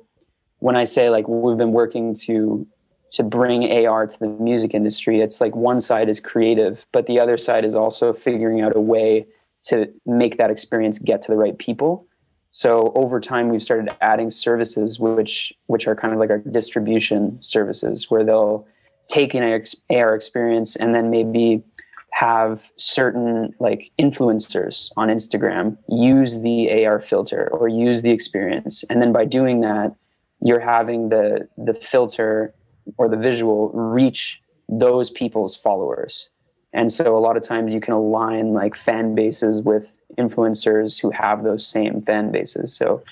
[0.60, 2.67] when I say like we've been working to
[3.12, 5.19] to bring AR to the music industry.
[5.19, 8.79] It's like one side is creative, but the other side is also figuring out a
[8.79, 9.25] way
[9.63, 12.06] to make that experience get to the right people.
[12.52, 17.38] So over time, we've started adding services which which are kind of like our distribution
[17.41, 18.67] services, where they'll
[19.08, 19.43] take an
[19.89, 21.63] AR experience and then maybe
[22.12, 29.02] have certain like influencers on Instagram use the AR filter or use the experience, and
[29.02, 29.95] then by doing that,
[30.41, 32.54] you're having the the filter
[32.98, 36.30] or the visual reach those people's followers.
[36.73, 41.10] And so a lot of times you can align like fan bases with influencers who
[41.12, 42.75] have those same fan bases.
[42.75, 43.03] So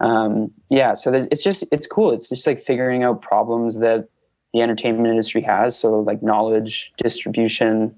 [0.00, 2.12] um, yeah, so it's just it's cool.
[2.12, 4.08] It's just like figuring out problems that
[4.52, 5.76] the entertainment industry has.
[5.76, 7.94] So like knowledge distribution,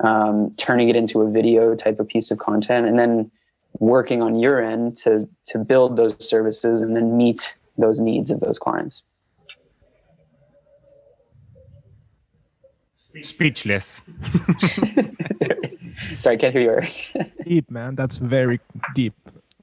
[0.00, 3.30] um, turning it into a video type of piece of content, and then
[3.78, 8.40] working on your end to to build those services and then meet those needs of
[8.40, 9.02] those clients.
[13.22, 14.02] Speechless.
[16.20, 17.24] Sorry, I can't hear you.
[17.44, 17.94] deep, man.
[17.94, 18.60] That's very
[18.94, 19.14] deep.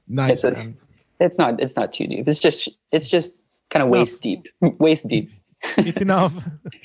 [0.06, 0.72] Nice, it's, a,
[1.20, 1.60] it's not.
[1.60, 2.28] It's not too deep.
[2.28, 2.68] It's just.
[2.92, 3.34] It's just
[3.70, 4.46] kind of waist deep.
[4.60, 5.30] Waist deep.
[5.76, 6.32] it's enough.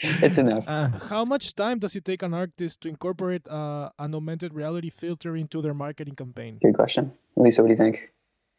[0.02, 0.68] it's enough.
[0.68, 4.90] Uh, how much time does it take an artist to incorporate uh, an augmented reality
[4.90, 6.60] filter into their marketing campaign?
[6.62, 7.62] Good question, Lisa.
[7.62, 8.12] What do you think?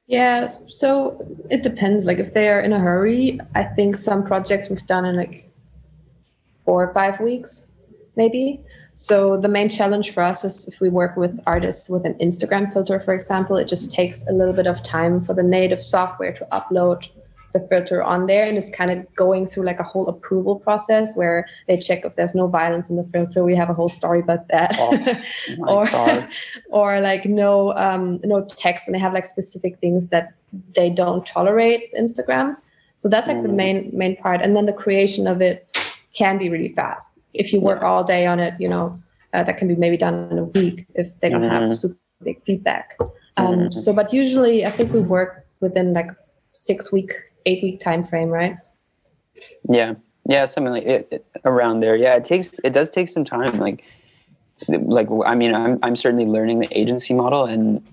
[0.06, 2.04] Yeah, so it depends.
[2.04, 5.50] Like if they are in a hurry, I think some projects we've done in like
[6.64, 7.72] four or five weeks
[8.16, 8.60] maybe.
[8.94, 12.72] So the main challenge for us is if we work with artists with an Instagram
[12.72, 16.32] filter, for example, it just takes a little bit of time for the native software
[16.32, 17.08] to upload
[17.54, 21.14] the filter on there and it's kind of going through like a whole approval process
[21.14, 23.44] where they check if there's no violence in the filter.
[23.44, 24.74] We have a whole story about that.
[24.76, 24.98] Oh,
[25.68, 26.28] or
[26.70, 30.34] or like no um no text and they have like specific things that
[30.74, 32.56] they don't tolerate instagram.
[32.96, 33.44] So that's like mm.
[33.44, 34.42] the main main part.
[34.42, 35.78] And then the creation of it
[36.12, 38.98] can be really fast if you work all day on it, you know,
[39.32, 41.68] uh, that can be maybe done in a week if they don't mm-hmm.
[41.68, 42.96] have super big feedback.
[43.36, 43.72] Um, mm-hmm.
[43.72, 46.10] So, but usually, I think we work within like
[46.52, 47.12] six week,
[47.46, 48.56] eight week time frame, right?
[49.68, 49.94] Yeah,
[50.28, 51.96] yeah, something like it, it, around there.
[51.96, 53.58] Yeah, it takes it does take some time.
[53.58, 53.82] Like,
[54.68, 57.84] like I mean, I'm I'm certainly learning the agency model, and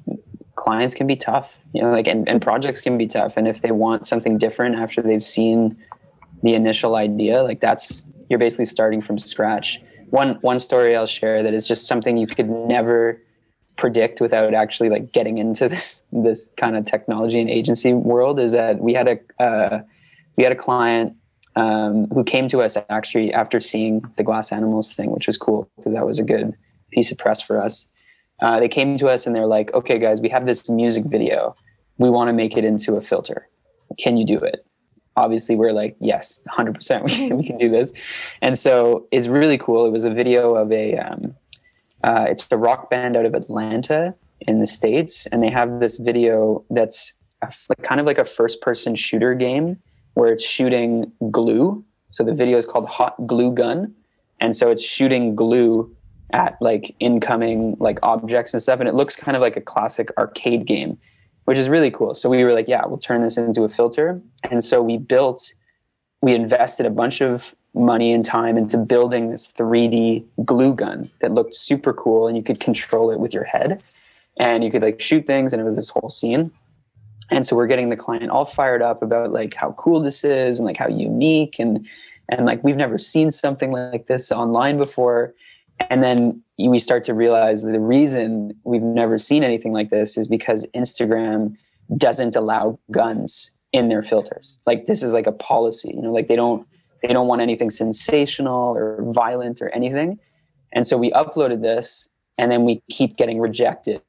[0.56, 1.52] clients can be tough.
[1.74, 3.34] You know, like and, and projects can be tough.
[3.36, 5.76] And if they want something different after they've seen
[6.44, 9.80] the initial idea, like that's you're basically starting from scratch.
[10.10, 13.22] One one story I'll share that is just something you could never
[13.76, 18.54] predict without actually like getting into this this kind of technology and agency world is
[18.54, 19.82] that we had a uh,
[20.38, 21.14] we had a client
[21.58, 25.70] um, who came to us actually after seeing the glass animals thing, which was cool
[25.76, 26.56] because that was a good
[26.92, 27.92] piece of press for us.
[28.40, 31.54] Uh, they came to us and they're like, "Okay, guys, we have this music video.
[31.98, 33.50] We want to make it into a filter.
[34.00, 34.66] Can you do it?"
[35.18, 37.92] Obviously we're like yes 100% we can, we can do this.
[38.42, 39.86] And so it's really cool.
[39.86, 41.36] It was a video of a um,
[42.04, 45.98] uh, it's a rock band out of atlanta in the states, and they have this
[45.98, 49.78] video that's a, like, kind of like a first-person shooter game
[50.16, 51.84] where it's shooting glue.
[52.10, 53.94] So the video is called Hot Glue Gun,
[54.40, 55.96] and so it's shooting glue
[56.34, 60.10] at like incoming like objects and stuff, and it looks kind of like a classic
[60.18, 60.98] arcade game,
[61.46, 62.16] which is really cool.
[62.16, 65.54] So we were like, yeah, we'll turn this into a filter, and so we built,
[66.22, 71.34] we invested a bunch of money and time into building this 3D glue gun that
[71.34, 73.82] looked super cool, and you could control it with your head,
[74.38, 76.52] and you could like shoot things, and it was this whole scene.
[77.32, 80.60] And so we're getting the client all fired up about like how cool this is
[80.60, 81.88] and like how unique and
[82.30, 85.34] and like we've never seen something like this online before
[85.90, 90.28] and then we start to realize the reason we've never seen anything like this is
[90.28, 91.56] because Instagram
[91.98, 94.60] doesn't allow guns in their filters.
[94.66, 96.68] Like this is like a policy, you know, like they don't
[97.02, 100.20] they don't want anything sensational or violent or anything.
[100.72, 102.08] And so we uploaded this
[102.38, 104.02] and then we keep getting rejected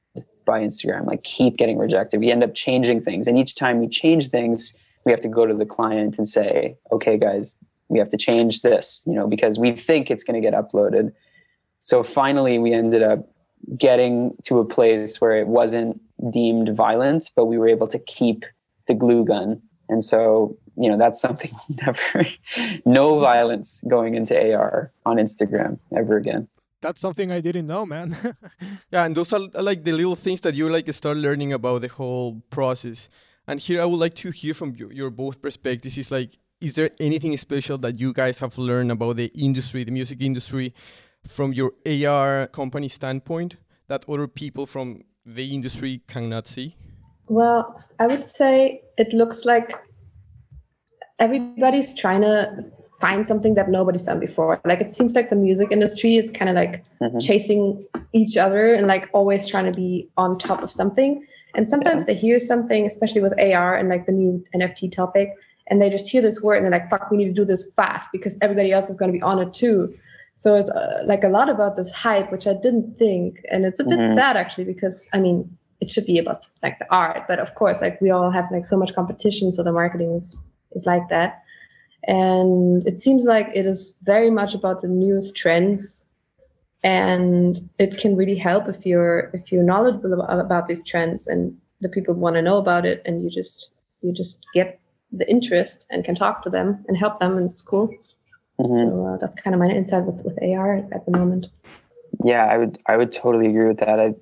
[0.45, 2.21] by Instagram, like keep getting rejected.
[2.21, 3.29] We end up changing things.
[3.29, 6.77] And each time we change things, we have to go to the client and say,
[6.91, 7.59] okay, guys,
[7.89, 11.13] we have to change this, you know, because we think it's going to get uploaded.
[11.83, 13.29] So finally, we ended up
[13.77, 18.45] getting to a place where it wasn't deemed violent, but we were able to keep
[18.87, 19.61] the glue gun.
[19.89, 22.27] And so, you know, that's something never,
[22.85, 26.49] no violence going into AR on Instagram ever again.
[26.81, 28.17] That's something I didn't know, man.
[28.91, 31.89] yeah, and those are like the little things that you like start learning about the
[31.89, 33.09] whole process.
[33.47, 35.97] And here I would like to hear from your, your both perspectives.
[35.97, 36.31] Is like,
[36.61, 40.75] is there anything special that you guys have learned about the industry, the music industry,
[41.27, 43.57] from your AR company standpoint
[43.89, 46.77] that other people from the industry cannot see?
[47.29, 49.73] Well, I would say it looks like
[51.19, 52.65] everybody's trying to
[53.01, 54.61] find something that nobody's done before.
[54.65, 57.19] Like it seems like the music industry is kind of like mm-hmm.
[57.19, 61.25] chasing each other and like always trying to be on top of something.
[61.55, 62.15] And sometimes yeah.
[62.15, 65.35] they hear something, especially with AR and like the new NFT topic,
[65.69, 67.73] and they just hear this word and they're like, fuck, we need to do this
[67.75, 69.95] fast because everybody else is going to be on it too.
[70.35, 73.45] So it's uh, like a lot about this hype, which I didn't think.
[73.51, 74.15] And it's a bit mm-hmm.
[74.15, 77.81] sad actually, because I mean, it should be about like the art, but of course,
[77.81, 79.51] like we all have like so much competition.
[79.51, 80.41] So the marketing is,
[80.73, 81.43] is like that
[82.05, 86.07] and it seems like it is very much about the newest trends
[86.83, 91.89] and it can really help if you're if you're knowledgeable about these trends and the
[91.89, 93.71] people want to know about it and you just
[94.01, 94.81] you just get
[95.13, 97.89] the interest and can talk to them and help them and it's cool
[98.61, 98.73] mm-hmm.
[98.73, 101.47] so uh, that's kind of my insight with, with ar at the moment
[102.25, 104.15] yeah i would i would totally agree with that i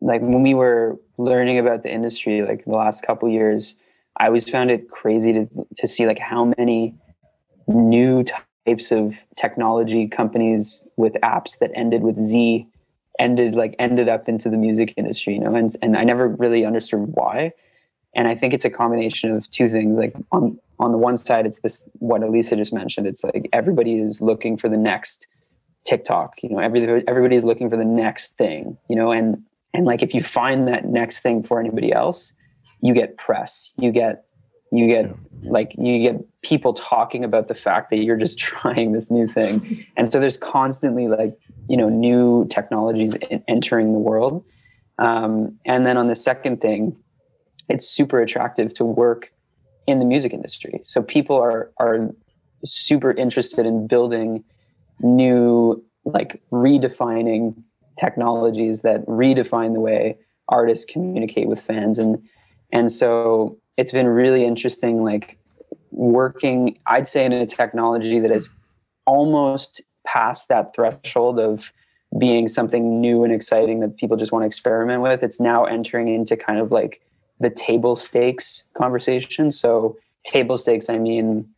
[0.00, 3.76] like when we were learning about the industry like the last couple years
[4.18, 6.94] i always found it crazy to to see like how many
[7.68, 12.66] new types of technology companies with apps that ended with Z
[13.18, 16.64] ended like ended up into the music industry, you know, and and I never really
[16.64, 17.52] understood why.
[18.14, 19.98] And I think it's a combination of two things.
[19.98, 23.06] Like on on the one side, it's this what Elisa just mentioned.
[23.06, 25.26] It's like everybody is looking for the next
[25.84, 26.34] TikTok.
[26.42, 28.76] You know, every everybody's looking for the next thing.
[28.88, 29.42] You know, and
[29.74, 32.32] and like if you find that next thing for anybody else,
[32.80, 33.72] you get press.
[33.76, 34.24] You get
[34.70, 35.14] you get
[35.44, 39.86] like you get people talking about the fact that you're just trying this new thing
[39.96, 43.16] and so there's constantly like you know new technologies
[43.48, 44.44] entering the world
[44.98, 46.96] um, and then on the second thing
[47.68, 49.32] it's super attractive to work
[49.88, 50.80] in the music industry.
[50.84, 52.10] So people are are
[52.64, 54.44] super interested in building
[55.00, 57.54] new like redefining
[57.98, 60.16] technologies that redefine the way
[60.48, 61.98] artists communicate with fans.
[61.98, 62.22] And
[62.72, 65.38] and so it's been really interesting like
[65.90, 68.54] working i'd say in a technology that is
[69.06, 71.72] almost past that threshold of
[72.16, 75.22] being something new and exciting that people just want to experiment with.
[75.22, 77.00] It's now entering into kind of like
[77.40, 79.52] the table stakes conversation.
[79.52, 81.48] So table stakes i mean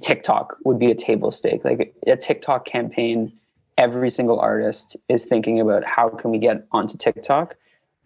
[0.00, 1.64] tiktok would be a table stake.
[1.64, 3.32] Like a tiktok campaign
[3.76, 7.56] every single artist is thinking about how can we get onto tiktok.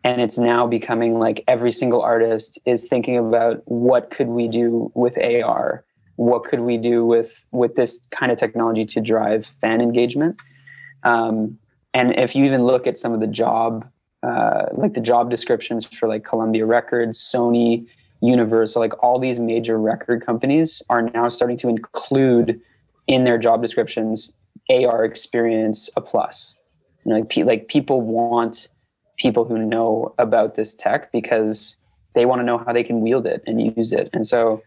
[0.04, 4.90] And it's now becoming like every single artist is thinking about what could we do
[4.94, 5.84] with AR
[6.16, 10.40] what could we do with with this kind of technology to drive fan engagement?
[11.02, 11.58] Um,
[11.94, 13.88] and if you even look at some of the job
[14.22, 17.86] uh, like the job descriptions for like Columbia Records Sony
[18.20, 22.60] Universal like all these major record companies are now starting to include
[23.08, 24.34] in their job descriptions
[24.70, 26.54] AR experience a plus
[27.04, 28.68] you know, like, like people want
[29.18, 31.76] people who know about this tech because
[32.14, 34.10] they want to know how they can wield it and use it.
[34.12, 34.62] And so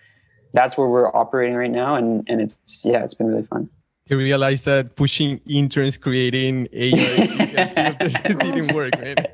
[0.53, 1.95] that's where we're operating right now.
[1.95, 3.69] And, and it's, yeah, it's been really fun.
[4.07, 6.87] You realize that pushing interns, creating AR
[8.37, 9.25] didn't work, right?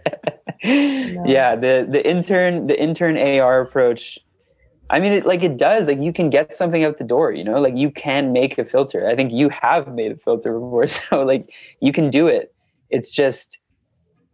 [1.26, 4.20] Yeah, the the intern the intern AR approach.
[4.90, 5.88] I mean, it, like it does.
[5.88, 7.32] Like you can get something out the door.
[7.32, 9.08] You know, like you can make a filter.
[9.08, 11.50] I think you have made a filter before, so like
[11.80, 12.54] you can do it.
[12.90, 13.60] It's just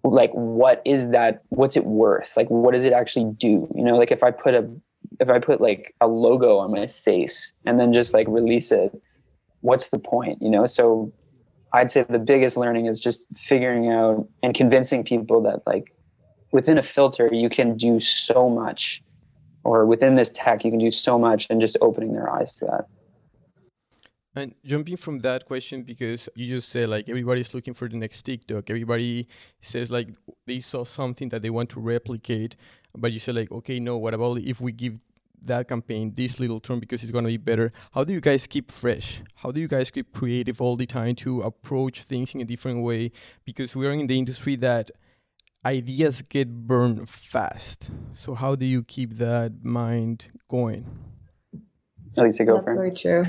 [0.04, 1.44] like what is that?
[1.50, 2.36] What's it worth?
[2.36, 3.68] Like what does it actually do?
[3.76, 4.70] You know, like if I put a
[5.20, 8.92] if I put like a logo on my face and then just like release it,
[9.62, 10.42] what's the point?
[10.42, 11.14] You know, so
[11.74, 15.94] I'd say the biggest learning is just figuring out and convincing people that like
[16.52, 19.04] within a filter you can do so much
[19.64, 22.66] or within this tech you can do so much and just opening their eyes to
[22.66, 22.86] that.
[24.36, 28.22] And jumping from that question, because you just said like everybody's looking for the next
[28.22, 28.70] TikTok.
[28.70, 29.28] Everybody
[29.62, 30.10] says like
[30.46, 32.56] they saw something that they want to replicate,
[32.96, 35.00] but you said like, okay, no, what about if we give
[35.44, 38.48] that campaign this little term because it's going to be better how do you guys
[38.48, 42.42] keep fresh how do you guys keep creative all the time to approach things in
[42.42, 43.12] a different way
[43.46, 44.90] because we're in the industry that
[45.66, 50.86] ideas get burned fast so how do you keep that mind going
[52.18, 52.76] Alicia, go That's for it.
[52.76, 53.26] very true.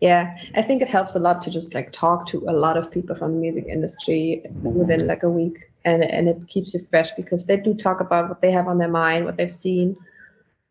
[0.00, 2.90] Yeah, I think it helps a lot to just like talk to a lot of
[2.90, 7.10] people from the music industry within like a week, and and it keeps you fresh
[7.12, 9.96] because they do talk about what they have on their mind, what they've seen.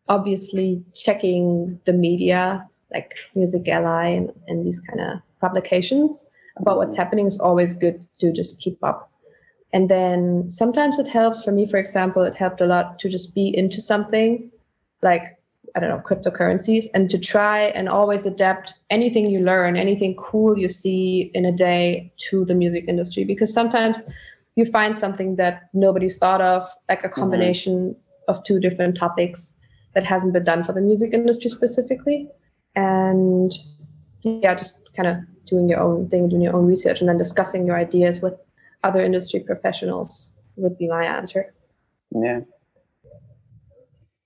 [0.08, 6.26] Obviously, checking the media like Music Ally and, and these kind of publications
[6.56, 9.07] about what's happening is always good to just keep up.
[9.72, 13.34] And then sometimes it helps for me, for example, it helped a lot to just
[13.34, 14.50] be into something
[15.02, 15.38] like
[15.76, 20.58] I don't know, cryptocurrencies and to try and always adapt anything you learn, anything cool
[20.58, 23.24] you see in a day to the music industry.
[23.24, 24.02] Because sometimes
[24.56, 27.20] you find something that nobody's thought of, like a mm-hmm.
[27.20, 27.94] combination
[28.28, 29.56] of two different topics
[29.94, 32.28] that hasn't been done for the music industry specifically.
[32.74, 33.52] And
[34.22, 35.16] yeah, just kind of
[35.46, 38.34] doing your own thing, doing your own research, and then discussing your ideas with
[38.84, 41.54] other industry professionals would be my answer.
[42.14, 42.40] Yeah.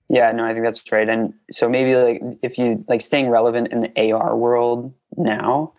[0.09, 1.09] Yeah, no, I think that's right.
[1.09, 5.73] And so maybe like if you like staying relevant in the AR world now,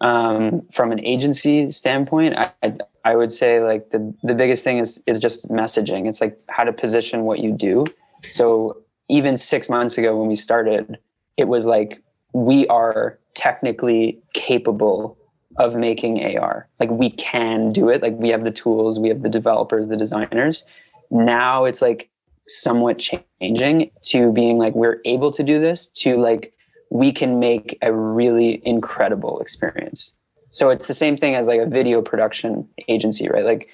[0.00, 5.02] um, from an agency standpoint, I, I would say like the the biggest thing is
[5.06, 6.08] is just messaging.
[6.08, 7.84] It's like how to position what you do.
[8.30, 8.78] So
[9.10, 10.98] even six months ago when we started,
[11.36, 12.02] it was like
[12.32, 15.17] we are technically capable
[15.58, 16.68] of making AR.
[16.80, 18.00] Like we can do it.
[18.00, 20.64] Like we have the tools, we have the developers, the designers.
[21.10, 22.08] Now it's like
[22.46, 26.52] somewhat changing to being like we're able to do this to like
[26.90, 30.14] we can make a really incredible experience.
[30.50, 33.44] So it's the same thing as like a video production agency, right?
[33.44, 33.68] Like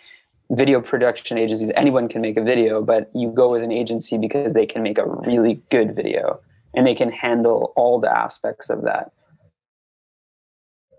[0.51, 4.55] video production agencies, anyone can make a video, but you go with an agency because
[4.55, 6.41] they can make a really good video
[6.75, 9.13] and they can handle all the aspects of that.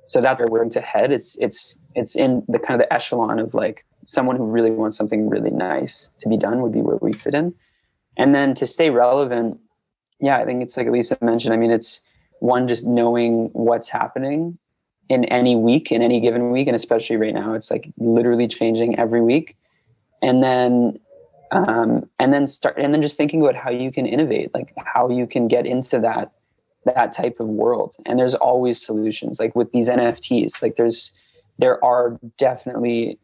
[0.08, 1.12] So that's where we're to head.
[1.12, 4.98] It's it's it's in the kind of the echelon of like someone who really wants
[4.98, 7.54] something really nice to be done would be where we fit in.
[8.18, 9.60] And then to stay relevant,
[10.20, 11.54] yeah, I think it's like Elisa mentioned.
[11.54, 12.02] I mean, it's
[12.40, 14.58] one just knowing what's happening
[15.10, 18.98] in any week, in any given week, and especially right now, it's like literally changing
[18.98, 19.56] every week.
[20.22, 21.00] And then,
[21.52, 25.10] um, and then start, and then just thinking about how you can innovate, like how
[25.10, 26.32] you can get into that
[26.86, 27.96] that type of world.
[28.06, 30.62] And there's always solutions, like with these NFTs.
[30.62, 31.12] Like there's
[31.58, 33.20] there are definitely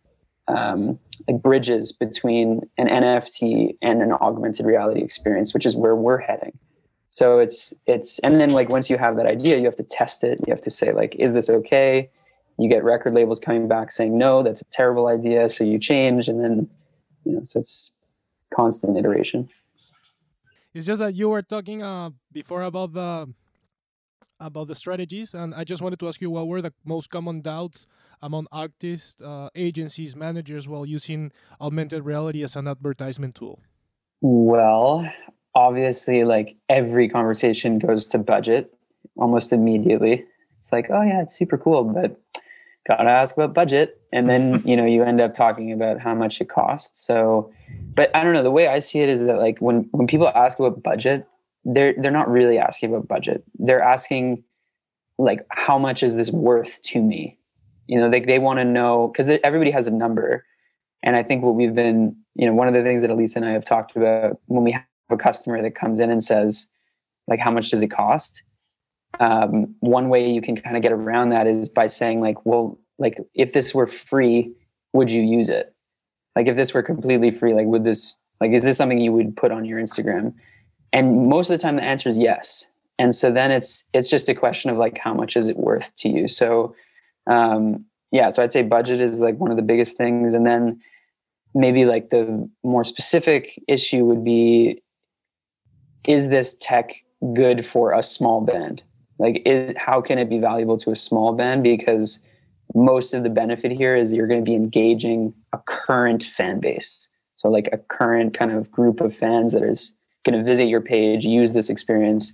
[0.47, 6.19] um, like bridges between an NFT and an augmented reality experience, which is where we're
[6.19, 6.57] heading.
[7.09, 10.23] So it's it's and then like once you have that idea, you have to test
[10.23, 10.39] it.
[10.47, 12.09] You have to say like, is this okay?
[12.57, 15.49] You get record labels coming back saying no, that's a terrible idea.
[15.49, 16.69] So you change, and then
[17.25, 17.91] you know, so it's
[18.53, 19.49] constant iteration.
[20.73, 23.27] It's just that you were talking uh, before about the
[24.41, 27.41] about the strategies, and I just wanted to ask you what were the most common
[27.41, 27.85] doubts
[28.21, 33.59] among artists, uh, agencies, managers while using augmented reality as an advertisement tool?
[34.21, 35.09] Well,
[35.55, 38.73] obviously, like every conversation goes to budget
[39.15, 40.25] almost immediately.
[40.57, 42.19] It's like, oh yeah, it's super cool, but
[42.87, 46.41] gotta ask about budget, and then you know you end up talking about how much
[46.41, 47.05] it costs.
[47.05, 47.51] So,
[47.95, 48.43] but I don't know.
[48.43, 51.27] The way I see it is that like when when people ask about budget,
[51.65, 53.43] they're they're not really asking about budget.
[53.59, 54.43] They're asking
[55.17, 57.37] like how much is this worth to me?
[57.87, 60.45] You know, they they want to know because everybody has a number,
[61.03, 63.45] and I think what we've been, you know, one of the things that Elise and
[63.45, 66.69] I have talked about when we have a customer that comes in and says,
[67.27, 68.43] like, how much does it cost?
[69.19, 72.79] Um, one way you can kind of get around that is by saying, like, well,
[72.97, 74.53] like if this were free,
[74.93, 75.75] would you use it?
[76.35, 79.35] Like if this were completely free, like would this like is this something you would
[79.35, 80.33] put on your Instagram?
[80.93, 82.65] And most of the time the answer is yes.
[82.99, 85.95] And so then it's it's just a question of like how much is it worth
[85.97, 86.27] to you?
[86.27, 86.75] So
[87.27, 90.33] um yeah, so I'd say budget is like one of the biggest things.
[90.33, 90.81] And then
[91.53, 94.81] maybe like the more specific issue would be
[96.05, 96.93] is this tech
[97.33, 98.83] good for a small band
[99.19, 102.19] like is, how can it be valuable to a small band because
[102.73, 107.07] most of the benefit here is you're going to be engaging a current fan base
[107.35, 109.93] so like a current kind of group of fans that is
[110.25, 112.33] going to visit your page use this experience.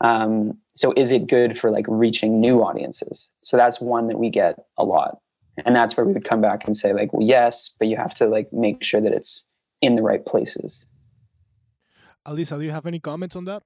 [0.00, 3.30] Um, so is it good for like reaching new audiences?
[3.42, 5.18] So that's one that we get a lot.
[5.64, 8.12] And that's where we would come back and say like well yes but you have
[8.14, 9.46] to like make sure that it's
[9.80, 10.86] in the right places.
[12.26, 13.62] Alisa do you have any comments on that?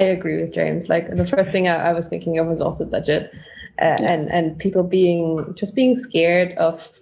[0.00, 0.88] I agree with james.
[0.88, 3.30] Like the first thing i, I was thinking of was also budget.
[3.80, 4.12] Uh, yeah.
[4.12, 6.98] and and people being just being scared of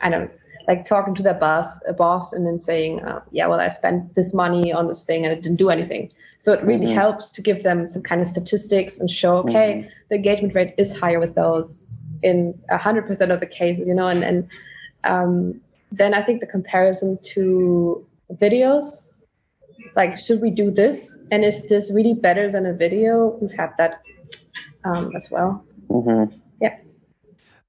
[0.00, 0.32] i don't
[0.66, 4.14] like talking to their boss a boss and then saying uh, yeah well i spent
[4.14, 6.94] this money on this thing and it didn't do anything so it really mm-hmm.
[6.94, 9.88] helps to give them some kind of statistics and show okay mm-hmm.
[10.10, 11.86] the engagement rate is higher with those
[12.24, 14.48] in 100% of the cases, you know, and, and
[15.04, 15.60] um,
[15.92, 19.12] then I think the comparison to videos,
[19.94, 21.16] like, should we do this?
[21.30, 23.36] And is this really better than a video?
[23.40, 24.00] We've had that
[24.84, 25.64] um, as well.
[25.88, 26.36] Mm-hmm.
[26.60, 26.76] Yeah.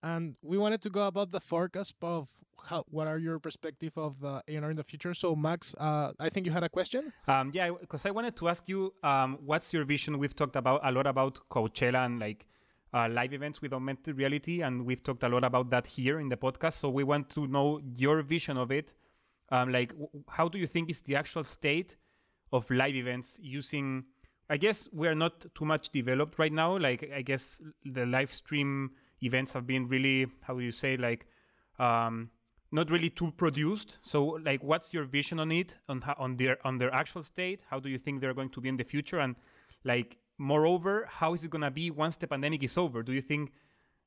[0.01, 2.29] And we wanted to go about the forecast of
[2.65, 5.13] how, what are your perspective of the A&R in the future?
[5.13, 7.13] So, Max, uh, I think you had a question.
[7.27, 10.17] Um, yeah, because I wanted to ask you, um, what's your vision?
[10.17, 12.45] We've talked about a lot about Coachella and like
[12.93, 16.29] uh, live events with augmented reality, and we've talked a lot about that here in
[16.29, 16.73] the podcast.
[16.73, 18.93] So we want to know your vision of it.
[19.51, 19.93] Um, like,
[20.29, 21.95] how do you think is the actual state
[22.51, 24.05] of live events using?
[24.49, 26.77] I guess we are not too much developed right now.
[26.77, 28.91] Like, I guess the live stream
[29.21, 31.25] events have been really, how do you say, like,
[31.79, 32.29] um,
[32.75, 33.97] not really too produced.
[34.01, 37.61] So, like, what's your vision on it, on how, on their on their actual state?
[37.69, 39.19] How do you think they're going to be in the future?
[39.19, 39.35] And
[39.83, 43.01] like, moreover, how is it going to be once the pandemic is over?
[43.03, 43.51] Do you think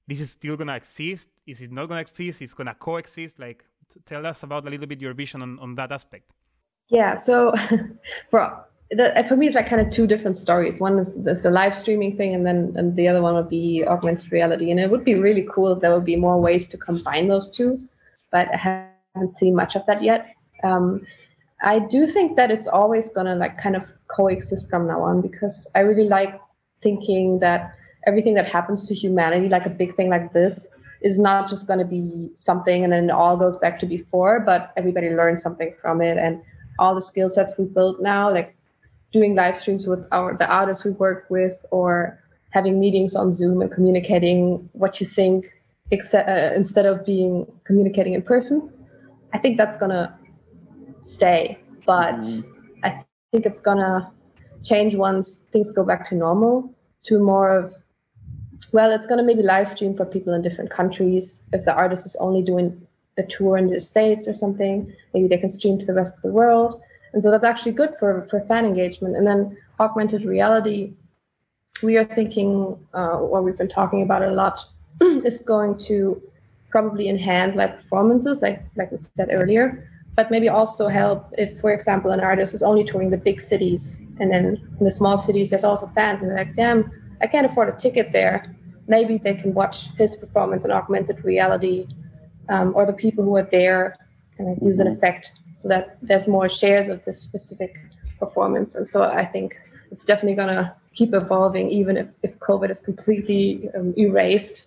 [0.07, 1.29] this is still going to exist?
[1.47, 2.43] Is it not going to exist?
[2.43, 3.39] Is it going to coexist?
[3.39, 3.65] Like,
[4.05, 6.31] tell us about a little bit your vision on, on that aspect.
[6.89, 7.15] Yeah.
[7.15, 7.55] So,
[8.31, 10.81] for the, for me, it's like kind of two different stories.
[10.81, 13.85] One is this a live streaming thing, and then and the other one would be
[13.87, 14.71] augmented reality.
[14.71, 17.51] And it would be really cool if there would be more ways to combine those
[17.51, 17.81] two,
[18.31, 20.35] but I haven't seen much of that yet.
[20.65, 21.07] Um,
[21.63, 25.69] I do think that it's always gonna like kind of coexist from now on because
[25.75, 26.41] I really like
[26.81, 27.75] thinking that
[28.07, 30.69] everything that happens to humanity, like a big thing like this,
[31.01, 34.41] is not just going to be something and then it all goes back to before,
[34.41, 36.19] but everybody learns something from it.
[36.19, 36.43] And
[36.79, 38.57] all the skill sets we built now, like
[39.13, 42.19] doing live streams with our the artists we work with, or
[42.51, 45.53] having meetings on Zoom and communicating what you think,
[45.91, 48.73] except, uh, instead of being communicating in person.
[49.33, 50.15] I think that's going to
[51.01, 52.51] stay, but mm-hmm.
[52.85, 52.99] I
[53.33, 54.11] think it's gonna
[54.63, 56.75] change once things go back to normal
[57.05, 57.73] to more of
[58.73, 62.05] well it's going to maybe live stream for people in different countries if the artist
[62.07, 62.81] is only doing
[63.17, 66.23] a tour in the states or something maybe they can stream to the rest of
[66.23, 66.81] the world
[67.13, 70.93] and so that's actually good for for fan engagement and then augmented reality
[71.83, 74.65] we are thinking uh, what we've been talking about a lot
[75.25, 76.21] is going to
[76.71, 79.89] probably enhance live performances like like we said earlier
[80.19, 84.03] but maybe also help if, for example, an artist is only touring the big cities,
[84.19, 84.45] and then
[84.81, 86.91] in the small cities, there's also fans, and they're like, damn,
[87.21, 88.53] I can't afford a ticket there.
[88.89, 91.87] Maybe they can watch his performance in augmented reality,
[92.49, 93.97] um, or the people who are there
[94.37, 97.79] kind of use an effect so that there's more shares of this specific
[98.19, 98.75] performance.
[98.75, 99.57] And so I think
[99.93, 104.67] it's definitely going to keep evolving, even if, if COVID is completely um, erased.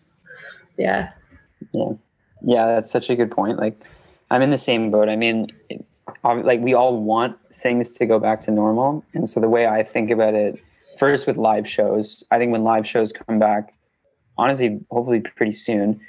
[0.78, 1.12] Yeah.
[1.72, 1.94] Yeah.
[2.44, 3.60] Yeah, that's such a good point.
[3.60, 3.78] Like,
[4.32, 5.10] I'm in the same boat.
[5.10, 5.52] I mean,
[6.24, 9.84] like we all want things to go back to normal, and so the way I
[9.84, 10.60] think about it,
[10.98, 13.74] first with live shows, I think when live shows come back,
[14.38, 16.00] honestly, hopefully pretty soon,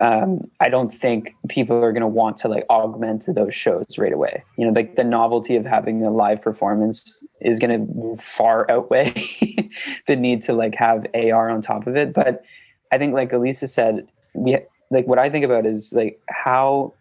[0.00, 4.12] um, I don't think people are going to want to like augment those shows right
[4.12, 4.42] away.
[4.56, 9.12] You know, like the novelty of having a live performance is going to far outweigh
[10.06, 12.14] the need to like have AR on top of it.
[12.14, 12.42] But
[12.92, 14.58] I think, like Elisa said, we
[14.90, 16.94] like what I think about is like how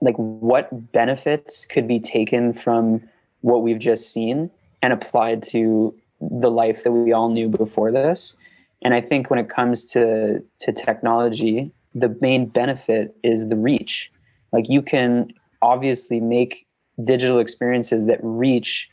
[0.00, 3.02] like what benefits could be taken from
[3.40, 4.50] what we've just seen
[4.82, 8.36] and applied to the life that we all knew before this.
[8.82, 14.10] And i think when it comes to to technology the main benefit is the reach.
[14.52, 16.66] Like you can obviously make
[17.02, 18.88] digital experiences that reach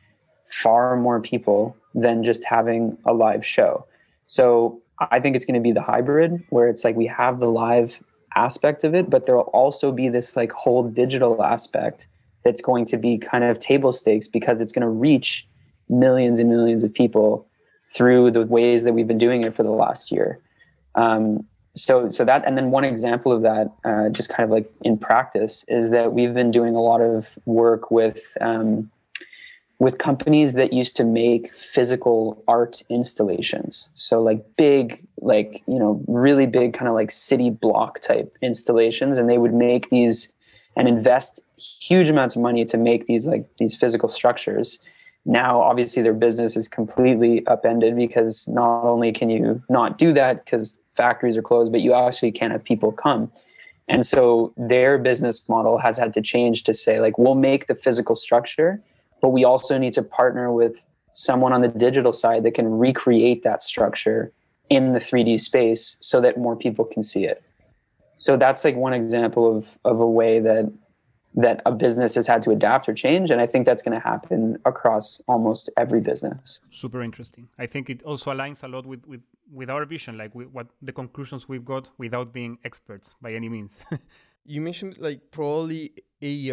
[0.45, 3.85] far more people than just having a live show.
[4.25, 7.49] So i think it's going to be the hybrid where it's like we have the
[7.49, 7.99] live
[8.35, 12.07] aspect of it, but there will also be this like whole digital aspect
[12.43, 15.47] that's going to be kind of table stakes because it's going to reach
[15.89, 17.47] millions and millions of people
[17.93, 20.39] through the ways that we've been doing it for the last year.
[20.95, 24.69] Um, so so that and then one example of that uh, just kind of like
[24.81, 28.91] in practice is that we've been doing a lot of work with um,
[29.81, 33.89] with companies that used to make physical art installations.
[33.95, 39.17] So like big like you know really big kind of like city block type installations.
[39.17, 40.33] And they would make these
[40.77, 44.77] and invest huge amounts of money to make these like these physical structures.
[45.25, 50.45] Now obviously their business is completely upended because not only can you not do that
[50.45, 53.31] because factories are closed, but you actually can't have people come.
[53.87, 57.75] And so their business model has had to change to say, like, we'll make the
[57.75, 58.79] physical structure,
[59.21, 60.81] but we also need to partner with
[61.13, 64.31] someone on the digital side that can recreate that structure
[64.69, 67.43] in the 3D space so that more people can see it.
[68.17, 70.71] So that's like one example of, of a way that
[71.35, 74.05] that a business has had to adapt or change and i think that's going to
[74.05, 76.59] happen across almost every business.
[76.71, 77.47] Super interesting.
[77.57, 80.67] I think it also aligns a lot with with, with our vision like with what
[80.81, 83.73] the conclusions we've got without being experts by any means
[84.45, 85.91] you mentioned like probably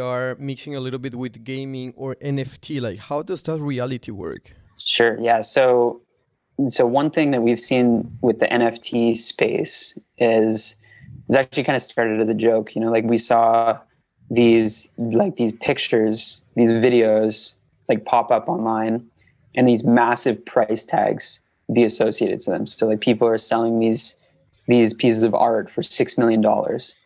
[0.01, 4.53] ar mixing a little bit with gaming or nft like how does that reality work
[4.79, 6.01] sure yeah so
[6.69, 10.77] so one thing that we've seen with the nft space is
[11.29, 13.79] it's actually kind of started as a joke you know like we saw
[14.31, 17.55] these like these pictures, these videos
[17.89, 19.07] like pop up online
[19.55, 21.41] and these massive price tags
[21.73, 22.67] be associated to them.
[22.67, 24.17] So like people are selling these
[24.67, 26.97] these pieces of art for six million dollars.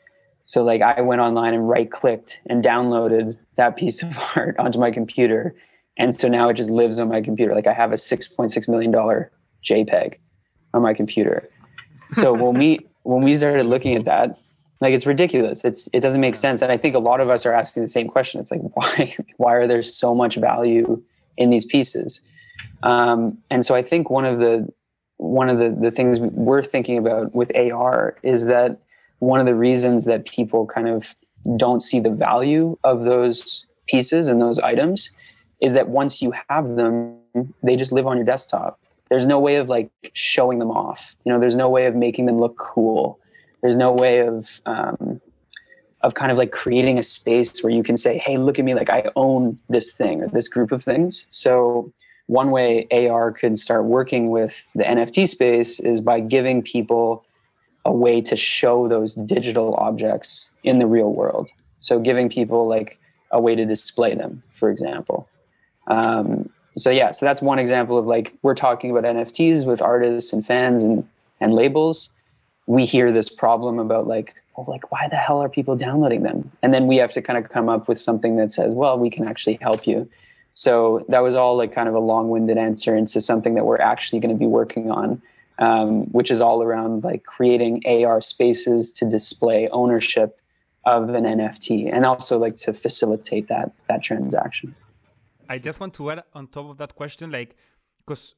[0.47, 4.79] So like I went online and right clicked and downloaded that piece of art onto
[4.79, 5.55] my computer.
[5.99, 7.55] And so now it just lives on my computer.
[7.55, 9.31] Like I have a six point six million dollar
[9.65, 10.15] JPEG
[10.75, 11.49] on my computer.
[12.13, 14.39] So when we when we started looking at that,
[14.81, 15.65] like it's ridiculous.
[15.65, 16.63] It's it doesn't make sense.
[16.63, 18.41] And I think a lot of us are asking the same question.
[18.41, 21.03] It's like why why are there so much value
[21.37, 22.23] in these pieces?
[22.83, 24.69] Um, and so I think one of the
[25.17, 28.81] one of the, the things we're thinking about with AR is that
[29.23, 31.15] one of the reasons that people kind of
[31.57, 35.11] don't see the value of those pieces and those items
[35.61, 37.17] is that once you have them,
[37.63, 38.79] they just live on your desktop.
[39.11, 41.15] There's no way of like showing them off.
[41.25, 43.19] You know, there's no way of making them look cool
[43.63, 45.21] there's no way of um,
[46.03, 48.75] of kind of like creating a space where you can say, "Hey, look at me!
[48.75, 51.91] Like I own this thing or this group of things." So
[52.27, 57.25] one way AR could start working with the NFT space is by giving people
[57.85, 61.51] a way to show those digital objects in the real world.
[61.81, 62.99] So giving people like
[63.31, 65.29] a way to display them, for example.
[65.89, 70.33] Um, so yeah, so that's one example of like we're talking about NFTs with artists
[70.33, 71.07] and fans and
[71.41, 72.13] and labels
[72.67, 76.51] we hear this problem about like, oh, like why the hell are people downloading them?
[76.63, 79.11] And then we have to kind of come up with something that says, well, we
[79.11, 80.09] can actually help you.
[80.55, 84.21] So that was all like kind of a long-winded answer into something that we're actually
[84.21, 85.21] going to be working on,
[85.63, 90.41] um, which is all around like creating AR spaces to display ownership
[90.85, 94.75] of an NFT and also like to facilitate that that transaction.
[95.49, 97.55] I just want to add on top of that question, like
[98.05, 98.35] because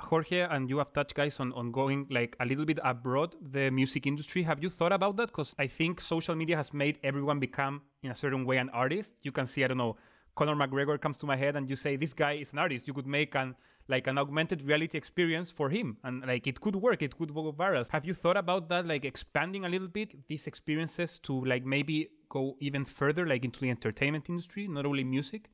[0.00, 3.70] Jorge and you have touched guys on, on going like a little bit abroad the
[3.70, 4.42] music industry.
[4.42, 5.28] Have you thought about that?
[5.28, 9.14] Because I think social media has made everyone become in a certain way an artist.
[9.22, 9.96] You can see, I don't know,
[10.36, 12.86] Conor McGregor comes to my head and you say this guy is an artist.
[12.86, 13.54] You could make an
[13.88, 17.52] like an augmented reality experience for him and like it could work it could go
[17.52, 21.64] viral have you thought about that like expanding a little bit these experiences to like
[21.64, 25.48] maybe go even further like into the entertainment industry not only music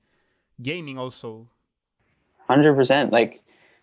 [0.63, 1.49] gaming also
[2.49, 3.43] 100% like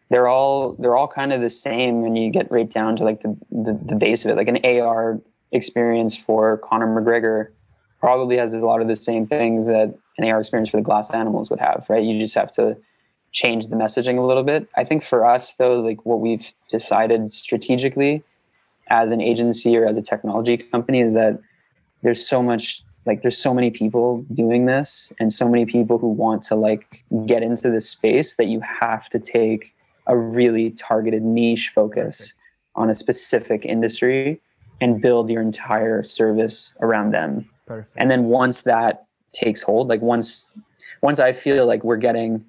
[0.09, 3.21] they're all they're all kind of the same when you get right down to like
[3.21, 4.37] the, the, the base of it.
[4.37, 5.21] Like an AR
[5.51, 7.51] experience for Conor McGregor
[7.99, 11.11] probably has a lot of the same things that an AR experience for the glass
[11.11, 12.03] animals would have, right?
[12.03, 12.77] You just have to
[13.31, 14.67] change the messaging a little bit.
[14.75, 18.23] I think for us though, like what we've decided strategically
[18.87, 21.39] as an agency or as a technology company is that
[22.01, 26.09] there's so much like there's so many people doing this and so many people who
[26.09, 29.73] want to like get into this space that you have to take
[30.07, 32.35] a really targeted niche focus Perfect.
[32.75, 34.41] on a specific industry
[34.81, 37.49] and build your entire service around them.
[37.65, 37.91] Perfect.
[37.97, 40.51] And then once that takes hold, like once
[41.01, 42.43] once I feel like we're getting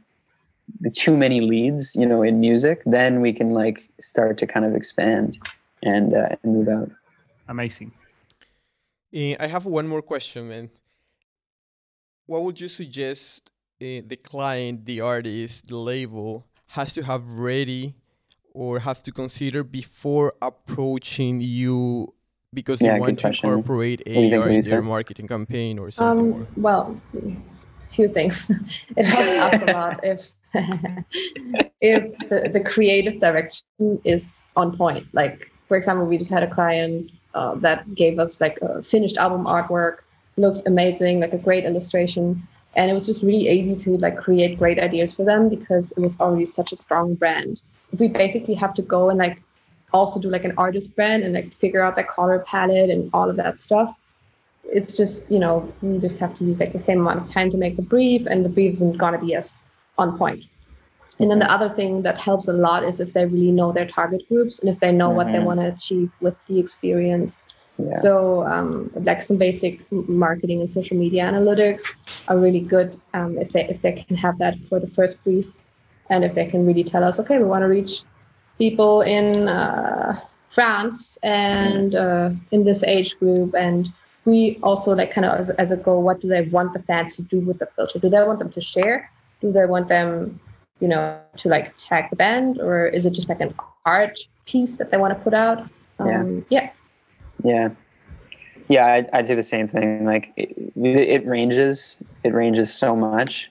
[0.94, 4.74] too many leads, you know, in music, then we can like start to kind of
[4.74, 5.38] expand
[5.82, 6.90] and, uh, and move out.
[7.48, 7.92] Amazing.
[9.14, 10.70] Uh, I have one more question, man.
[12.26, 13.50] What would you suggest
[13.80, 17.94] uh, the client, the artist, the label has to have ready
[18.54, 22.14] or have to consider before approaching you
[22.52, 23.48] because yeah, they want to question.
[23.48, 26.46] incorporate AR in their marketing campaign or something um, more?
[26.56, 28.48] Well, a few things.
[28.96, 30.32] it helps us a lot if
[31.80, 35.06] if the, the creative direction is on point.
[35.12, 39.16] Like for example, we just had a client uh, that gave us like a finished
[39.16, 39.98] album artwork,
[40.36, 42.42] looked amazing, like a great illustration.
[42.74, 46.00] And it was just really easy to like create great ideas for them because it
[46.00, 47.62] was already such a strong brand.
[47.96, 49.40] We basically have to go and like
[49.92, 53.30] also do like an artist brand and like figure out the color palette and all
[53.30, 53.94] of that stuff.
[54.64, 57.50] It's just, you know, we just have to use like the same amount of time
[57.52, 59.60] to make the brief and the brief isn't gonna be as
[59.98, 60.44] on point.
[61.20, 63.86] And then the other thing that helps a lot is if they really know their
[63.86, 65.16] target groups and if they know mm-hmm.
[65.16, 65.44] what they mm-hmm.
[65.44, 67.44] want to achieve with the experience.
[67.78, 67.94] Yeah.
[67.96, 71.94] So, um, like some basic marketing and social media analytics
[72.28, 75.50] are really good um, if they if they can have that for the first brief,
[76.10, 78.02] and if they can really tell us, okay, we want to reach
[78.58, 83.88] people in uh, France and uh, in this age group, and
[84.26, 87.16] we also like kind of as, as a goal, what do they want the fans
[87.16, 87.98] to do with the filter?
[87.98, 89.10] Do they want them to share?
[89.40, 90.40] Do they want them
[90.80, 94.76] you know, to like tag the band, or is it just like an art piece
[94.78, 95.68] that they want to put out?
[95.98, 96.70] Um, yeah.
[97.44, 97.68] Yeah.
[98.68, 98.86] Yeah.
[98.86, 100.06] I'd, I'd, say the same thing.
[100.06, 103.50] Like it, it ranges, it ranges so much.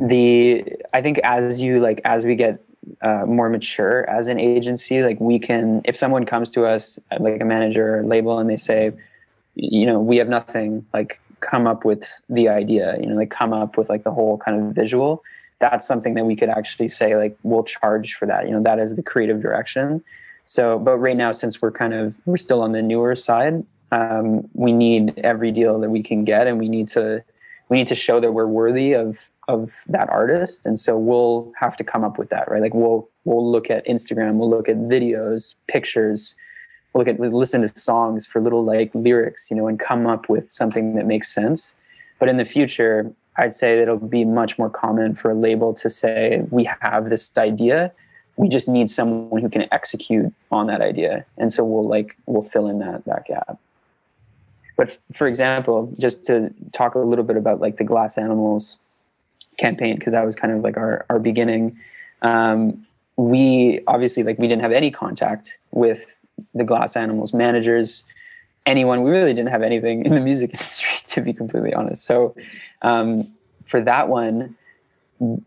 [0.00, 2.64] The, I think as you like, as we get
[3.02, 7.42] uh, more mature as an agency, like we can, if someone comes to us, like
[7.42, 8.92] a manager or label, and they say,
[9.54, 13.52] you know, we have nothing, like come up with the idea, you know, like come
[13.52, 15.22] up with like the whole kind of visual
[15.58, 18.78] that's something that we could actually say like we'll charge for that you know that
[18.78, 20.02] is the creative direction.
[20.44, 24.48] So but right now since we're kind of we're still on the newer side um,
[24.54, 27.24] we need every deal that we can get and we need to
[27.68, 30.66] we need to show that we're worthy of of that artist.
[30.66, 32.62] And so we'll have to come up with that right?
[32.62, 36.36] Like we'll we'll look at instagram we'll look at videos pictures
[36.98, 40.50] look at listen to songs for little like lyrics you know and come up with
[40.50, 41.76] something that makes sense
[42.18, 45.88] but in the future I'd say it'll be much more common for a label to
[45.88, 47.92] say, we have this idea.
[48.36, 51.24] We just need someone who can execute on that idea.
[51.38, 53.58] And so we'll like, we'll fill in that, that gap.
[54.76, 58.80] But f- for example, just to talk a little bit about like the glass animals
[59.56, 61.78] campaign, because that was kind of like our, our beginning.
[62.22, 62.84] Um,
[63.16, 66.17] we obviously like, we didn't have any contact with
[66.54, 68.04] the glass animals managers,
[68.66, 69.02] anyone.
[69.02, 72.04] We really didn't have anything in the music industry, to be completely honest.
[72.04, 72.34] So
[72.82, 73.28] um,
[73.66, 74.56] for that one,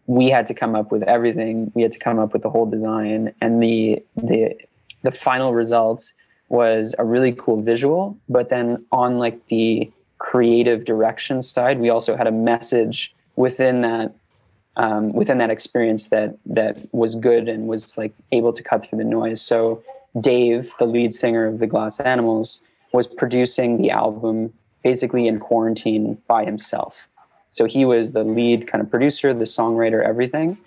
[0.07, 1.71] we had to come up with everything.
[1.73, 4.55] We had to come up with the whole design, and the the
[5.03, 6.11] the final result
[6.49, 8.17] was a really cool visual.
[8.27, 14.13] But then on like the creative direction side, we also had a message within that
[14.77, 18.99] um, within that experience that that was good and was like able to cut through
[18.99, 19.41] the noise.
[19.41, 19.83] So
[20.19, 24.53] Dave, the lead singer of the Glass Animals, was producing the album
[24.83, 27.07] basically in quarantine by himself.
[27.49, 30.57] So he was the lead kind of producer, the songwriter, everything.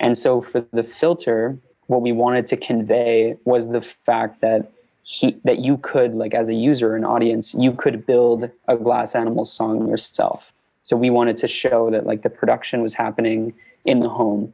[0.00, 4.70] And so for the filter, what we wanted to convey was the fact that
[5.04, 9.14] he that you could like as a user an audience you could build a glass
[9.14, 10.52] animals song yourself
[10.82, 13.52] so we wanted to show that like the production was happening
[13.84, 14.52] in the home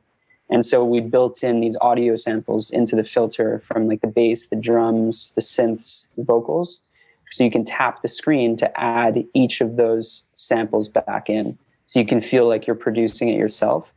[0.51, 4.49] and so we built in these audio samples into the filter from like the bass
[4.49, 6.83] the drums the synths the vocals
[7.31, 11.99] so you can tap the screen to add each of those samples back in so
[11.99, 13.93] you can feel like you're producing it yourself.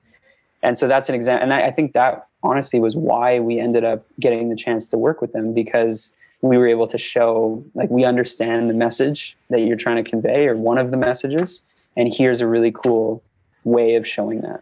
[0.61, 1.43] And so that's an example.
[1.43, 4.97] And I, I think that honestly was why we ended up getting the chance to
[4.97, 9.61] work with them because we were able to show like we understand the message that
[9.61, 11.61] you're trying to convey or one of the messages
[11.95, 13.23] and here's a really cool
[13.63, 14.61] way of showing that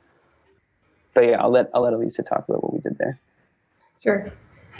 [1.14, 3.18] but yeah i'll let i'll let elisa talk about what we did there
[4.01, 4.32] sure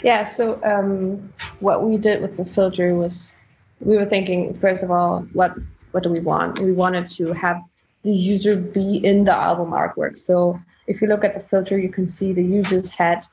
[0.02, 3.34] yeah so um, what we did with the filter was
[3.80, 5.54] we were thinking first of all what
[5.90, 7.62] what do we want we wanted to have
[8.02, 10.18] the user be in the album artwork.
[10.18, 13.24] So if you look at the filter, you can see the user's head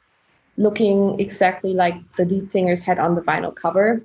[0.57, 4.01] looking exactly like the lead singer's head on the vinyl cover.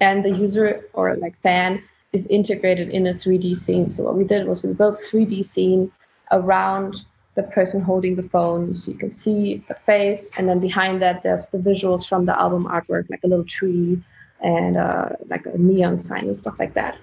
[0.00, 1.82] And the user or like fan
[2.12, 3.90] is integrated in a 3D scene.
[3.90, 5.90] So what we did was we built 3D scene
[6.30, 7.04] around
[7.34, 8.74] the person holding the phone.
[8.74, 12.38] So you can see the face, and then behind that, there's the visuals from the
[12.38, 14.02] album artwork, like a little tree
[14.40, 16.98] and uh, like a neon sign and stuff like that.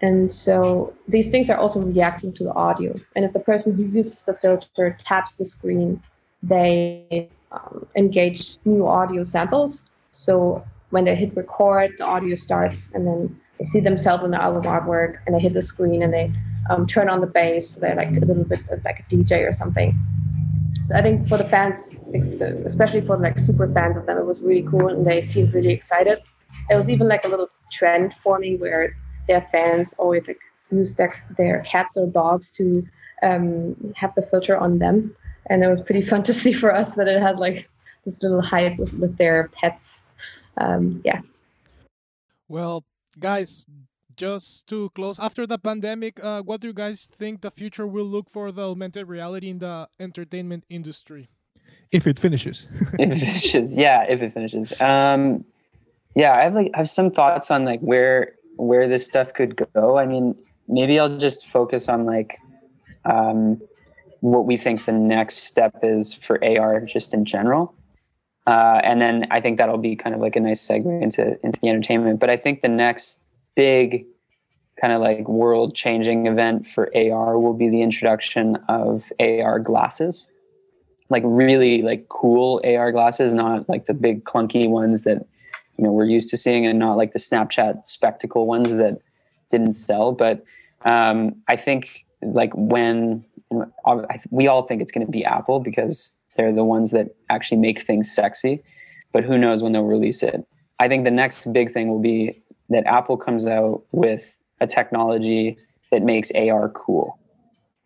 [0.00, 2.94] And so these things are also reacting to the audio.
[3.16, 6.02] And if the person who uses the filter taps the screen,
[6.42, 9.86] they um, engage new audio samples.
[10.12, 14.40] So when they hit record, the audio starts, and then they see themselves in the
[14.40, 16.32] album artwork, and they hit the screen and they
[16.68, 17.70] um, turn on the bass.
[17.70, 19.98] So they're like a little bit like a DJ or something.
[20.84, 21.94] So I think for the fans,
[22.64, 25.72] especially for like super fans of them, it was really cool, and they seemed really
[25.72, 26.22] excited.
[26.68, 28.96] There was even like a little trend forming where
[29.26, 30.40] their fans always like
[30.70, 32.86] use their their cats or dogs to
[33.22, 35.14] um, have the filter on them,
[35.50, 37.68] and it was pretty fun to see for us that it had like
[38.04, 40.00] this little hype with, with their pets.
[40.56, 41.20] Um, yeah.
[42.48, 42.84] Well,
[43.18, 43.66] guys,
[44.18, 48.04] just to close, after the pandemic, uh, what do you guys think the future will
[48.04, 51.30] look for the augmented reality in the entertainment industry?
[51.92, 52.68] If it finishes.
[52.98, 54.78] if it finishes, yeah, if it finishes.
[54.80, 55.44] Um,
[56.14, 59.56] yeah, I have like I have some thoughts on like where where this stuff could
[59.72, 59.96] go.
[59.96, 60.34] I mean,
[60.66, 62.38] maybe I'll just focus on like
[63.04, 63.62] um,
[64.20, 67.74] what we think the next step is for AR just in general.
[68.46, 71.60] Uh, and then I think that'll be kind of like a nice segue into into
[71.60, 72.18] the entertainment.
[72.18, 73.22] But I think the next
[73.58, 74.06] big
[74.80, 80.30] kind of like world changing event for AR will be the introduction of AR glasses.
[81.10, 85.26] Like really like cool AR glasses, not like the big clunky ones that
[85.76, 89.00] you know we're used to seeing and not like the Snapchat spectacle ones that
[89.50, 90.12] didn't sell.
[90.12, 90.44] But
[90.82, 93.24] um, I think like when
[94.30, 97.80] we all think it's going to be Apple because they're the ones that actually make
[97.80, 98.62] things sexy,
[99.12, 100.46] but who knows when they'll release it.
[100.78, 105.56] I think the next big thing will be that Apple comes out with a technology
[105.90, 107.18] that makes AR cool.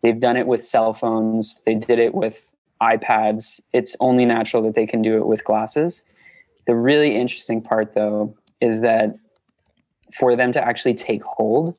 [0.02, 2.48] They've done it with cell phones, they did it with
[2.82, 3.60] iPads.
[3.72, 6.04] It's only natural that they can do it with glasses.
[6.66, 9.16] The really interesting part, though, is that
[10.14, 11.76] for them to actually take hold,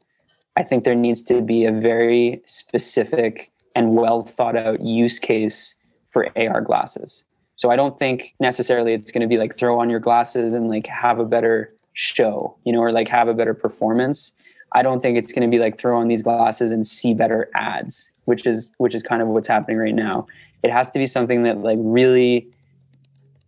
[0.55, 5.75] I think there needs to be a very specific and well thought out use case
[6.11, 7.25] for AR glasses.
[7.55, 10.69] So I don't think necessarily it's going to be like throw on your glasses and
[10.69, 14.33] like have a better show, you know, or like have a better performance.
[14.73, 17.49] I don't think it's going to be like throw on these glasses and see better
[17.55, 20.27] ads, which is which is kind of what's happening right now.
[20.63, 22.47] It has to be something that like really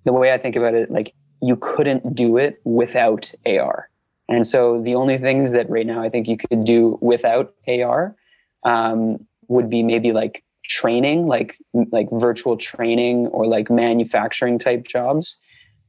[0.04, 3.90] the way I think about it, like you couldn't do it without AR.
[4.28, 8.16] And so the only things that right now I think you could do without AR
[8.64, 11.58] um, would be maybe like training, like
[11.92, 15.40] like virtual training or like manufacturing type jobs.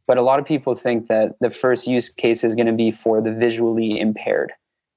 [0.07, 2.93] But a lot of people think that the first use case is going to be
[2.93, 4.53] for the visually impaired.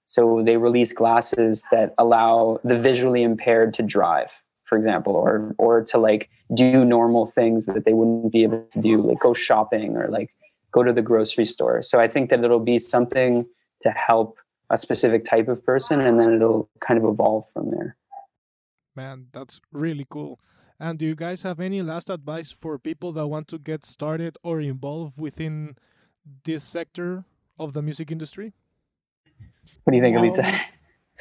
[0.06, 4.32] So they release glasses that allow the visually impaired to drive,
[4.66, 8.82] for example, or or to like do normal things that they wouldn't be able to
[8.82, 10.30] do, like go shopping or like
[10.72, 11.82] go to the grocery store.
[11.84, 13.46] So I think that it'll be something
[13.82, 14.38] to help
[14.70, 17.96] a specific type of person and then it'll kind of evolve from there.
[18.96, 20.40] Man, that's really cool.
[20.80, 24.38] And do you guys have any last advice for people that want to get started
[24.44, 25.76] or involved within
[26.46, 27.26] this sector
[27.60, 28.54] of the music industry?
[29.84, 30.60] What do you think, Elisa?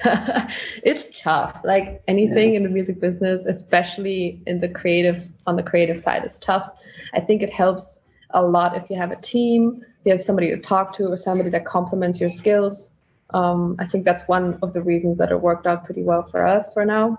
[0.84, 1.60] it's tough.
[1.64, 2.58] Like anything yeah.
[2.58, 6.70] in the music business, especially in the creative on the creative side, is tough.
[7.14, 8.00] I think it helps
[8.30, 11.50] a lot if you have a team, you have somebody to talk to, or somebody
[11.50, 12.92] that complements your skills.
[13.34, 16.46] Um, I think that's one of the reasons that it worked out pretty well for
[16.46, 17.18] us for now.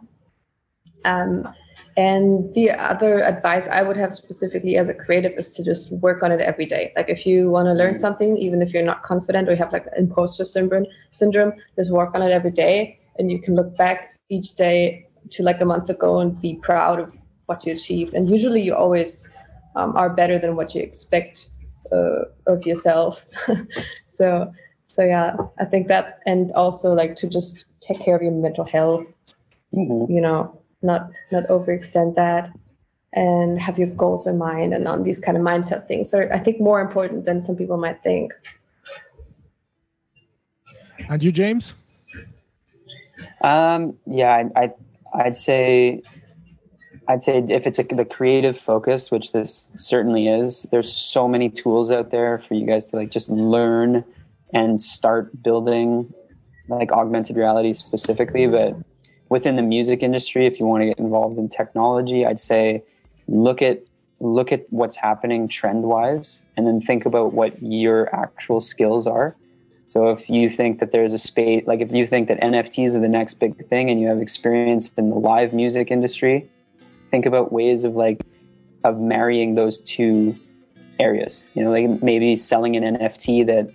[1.05, 1.47] Um,
[1.97, 6.23] and the other advice I would have specifically as a creative is to just work
[6.23, 6.93] on it every day.
[6.95, 9.73] Like if you want to learn something, even if you're not confident or you have
[9.73, 14.17] like imposter syndrome, syndrome, just work on it every day, and you can look back
[14.29, 17.13] each day to like a month ago and be proud of
[17.47, 18.13] what you achieved.
[18.13, 19.29] And usually, you always
[19.75, 21.49] um, are better than what you expect
[21.91, 23.25] uh, of yourself.
[24.05, 24.53] so,
[24.87, 28.65] so yeah, I think that, and also like to just take care of your mental
[28.65, 29.13] health.
[29.73, 30.11] Mm-hmm.
[30.11, 32.51] You know, not not overextend that,
[33.13, 36.39] and have your goals in mind, and on these kind of mindset things are I
[36.39, 38.33] think more important than some people might think.
[41.09, 41.75] And you, James?
[43.41, 44.73] Um, yeah, I, I
[45.13, 46.01] I'd say
[47.07, 51.49] I'd say if it's a, the creative focus, which this certainly is, there's so many
[51.49, 54.05] tools out there for you guys to like just learn
[54.53, 56.13] and start building
[56.67, 58.45] like augmented reality specifically.
[58.45, 58.75] But
[59.29, 62.83] within the music industry, if you want to get involved in technology, I'd say
[63.27, 63.81] look at
[64.21, 69.33] look at what's happening trend wise and then think about what your actual skills are.
[69.85, 72.99] So if you think that there's a space, like if you think that NFTs are
[72.99, 76.49] the next big thing and you have experience in the live music industry,
[77.11, 78.21] think about ways of like
[78.83, 80.37] of marrying those two
[80.99, 83.71] areas you know like maybe selling an nft that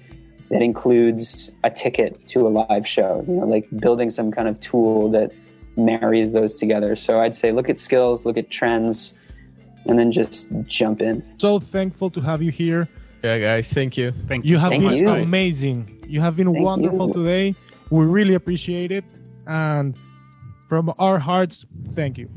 [0.51, 4.61] that includes a ticket to a live show you know like building some kind of
[4.61, 5.33] tool that
[5.77, 6.97] marries those together.
[6.97, 9.19] So i'd say look at skills look at trends
[9.87, 11.23] and then just jump in.
[11.39, 12.89] So thankful to have you here.
[13.23, 14.13] Yeah guys thank you.
[14.29, 15.09] Thank you you have thank been you.
[15.09, 16.05] amazing.
[16.09, 17.15] You have been thank wonderful you.
[17.15, 17.55] today.
[17.91, 19.05] We really appreciate it.
[19.47, 19.97] And
[20.69, 22.29] from our hearts thank you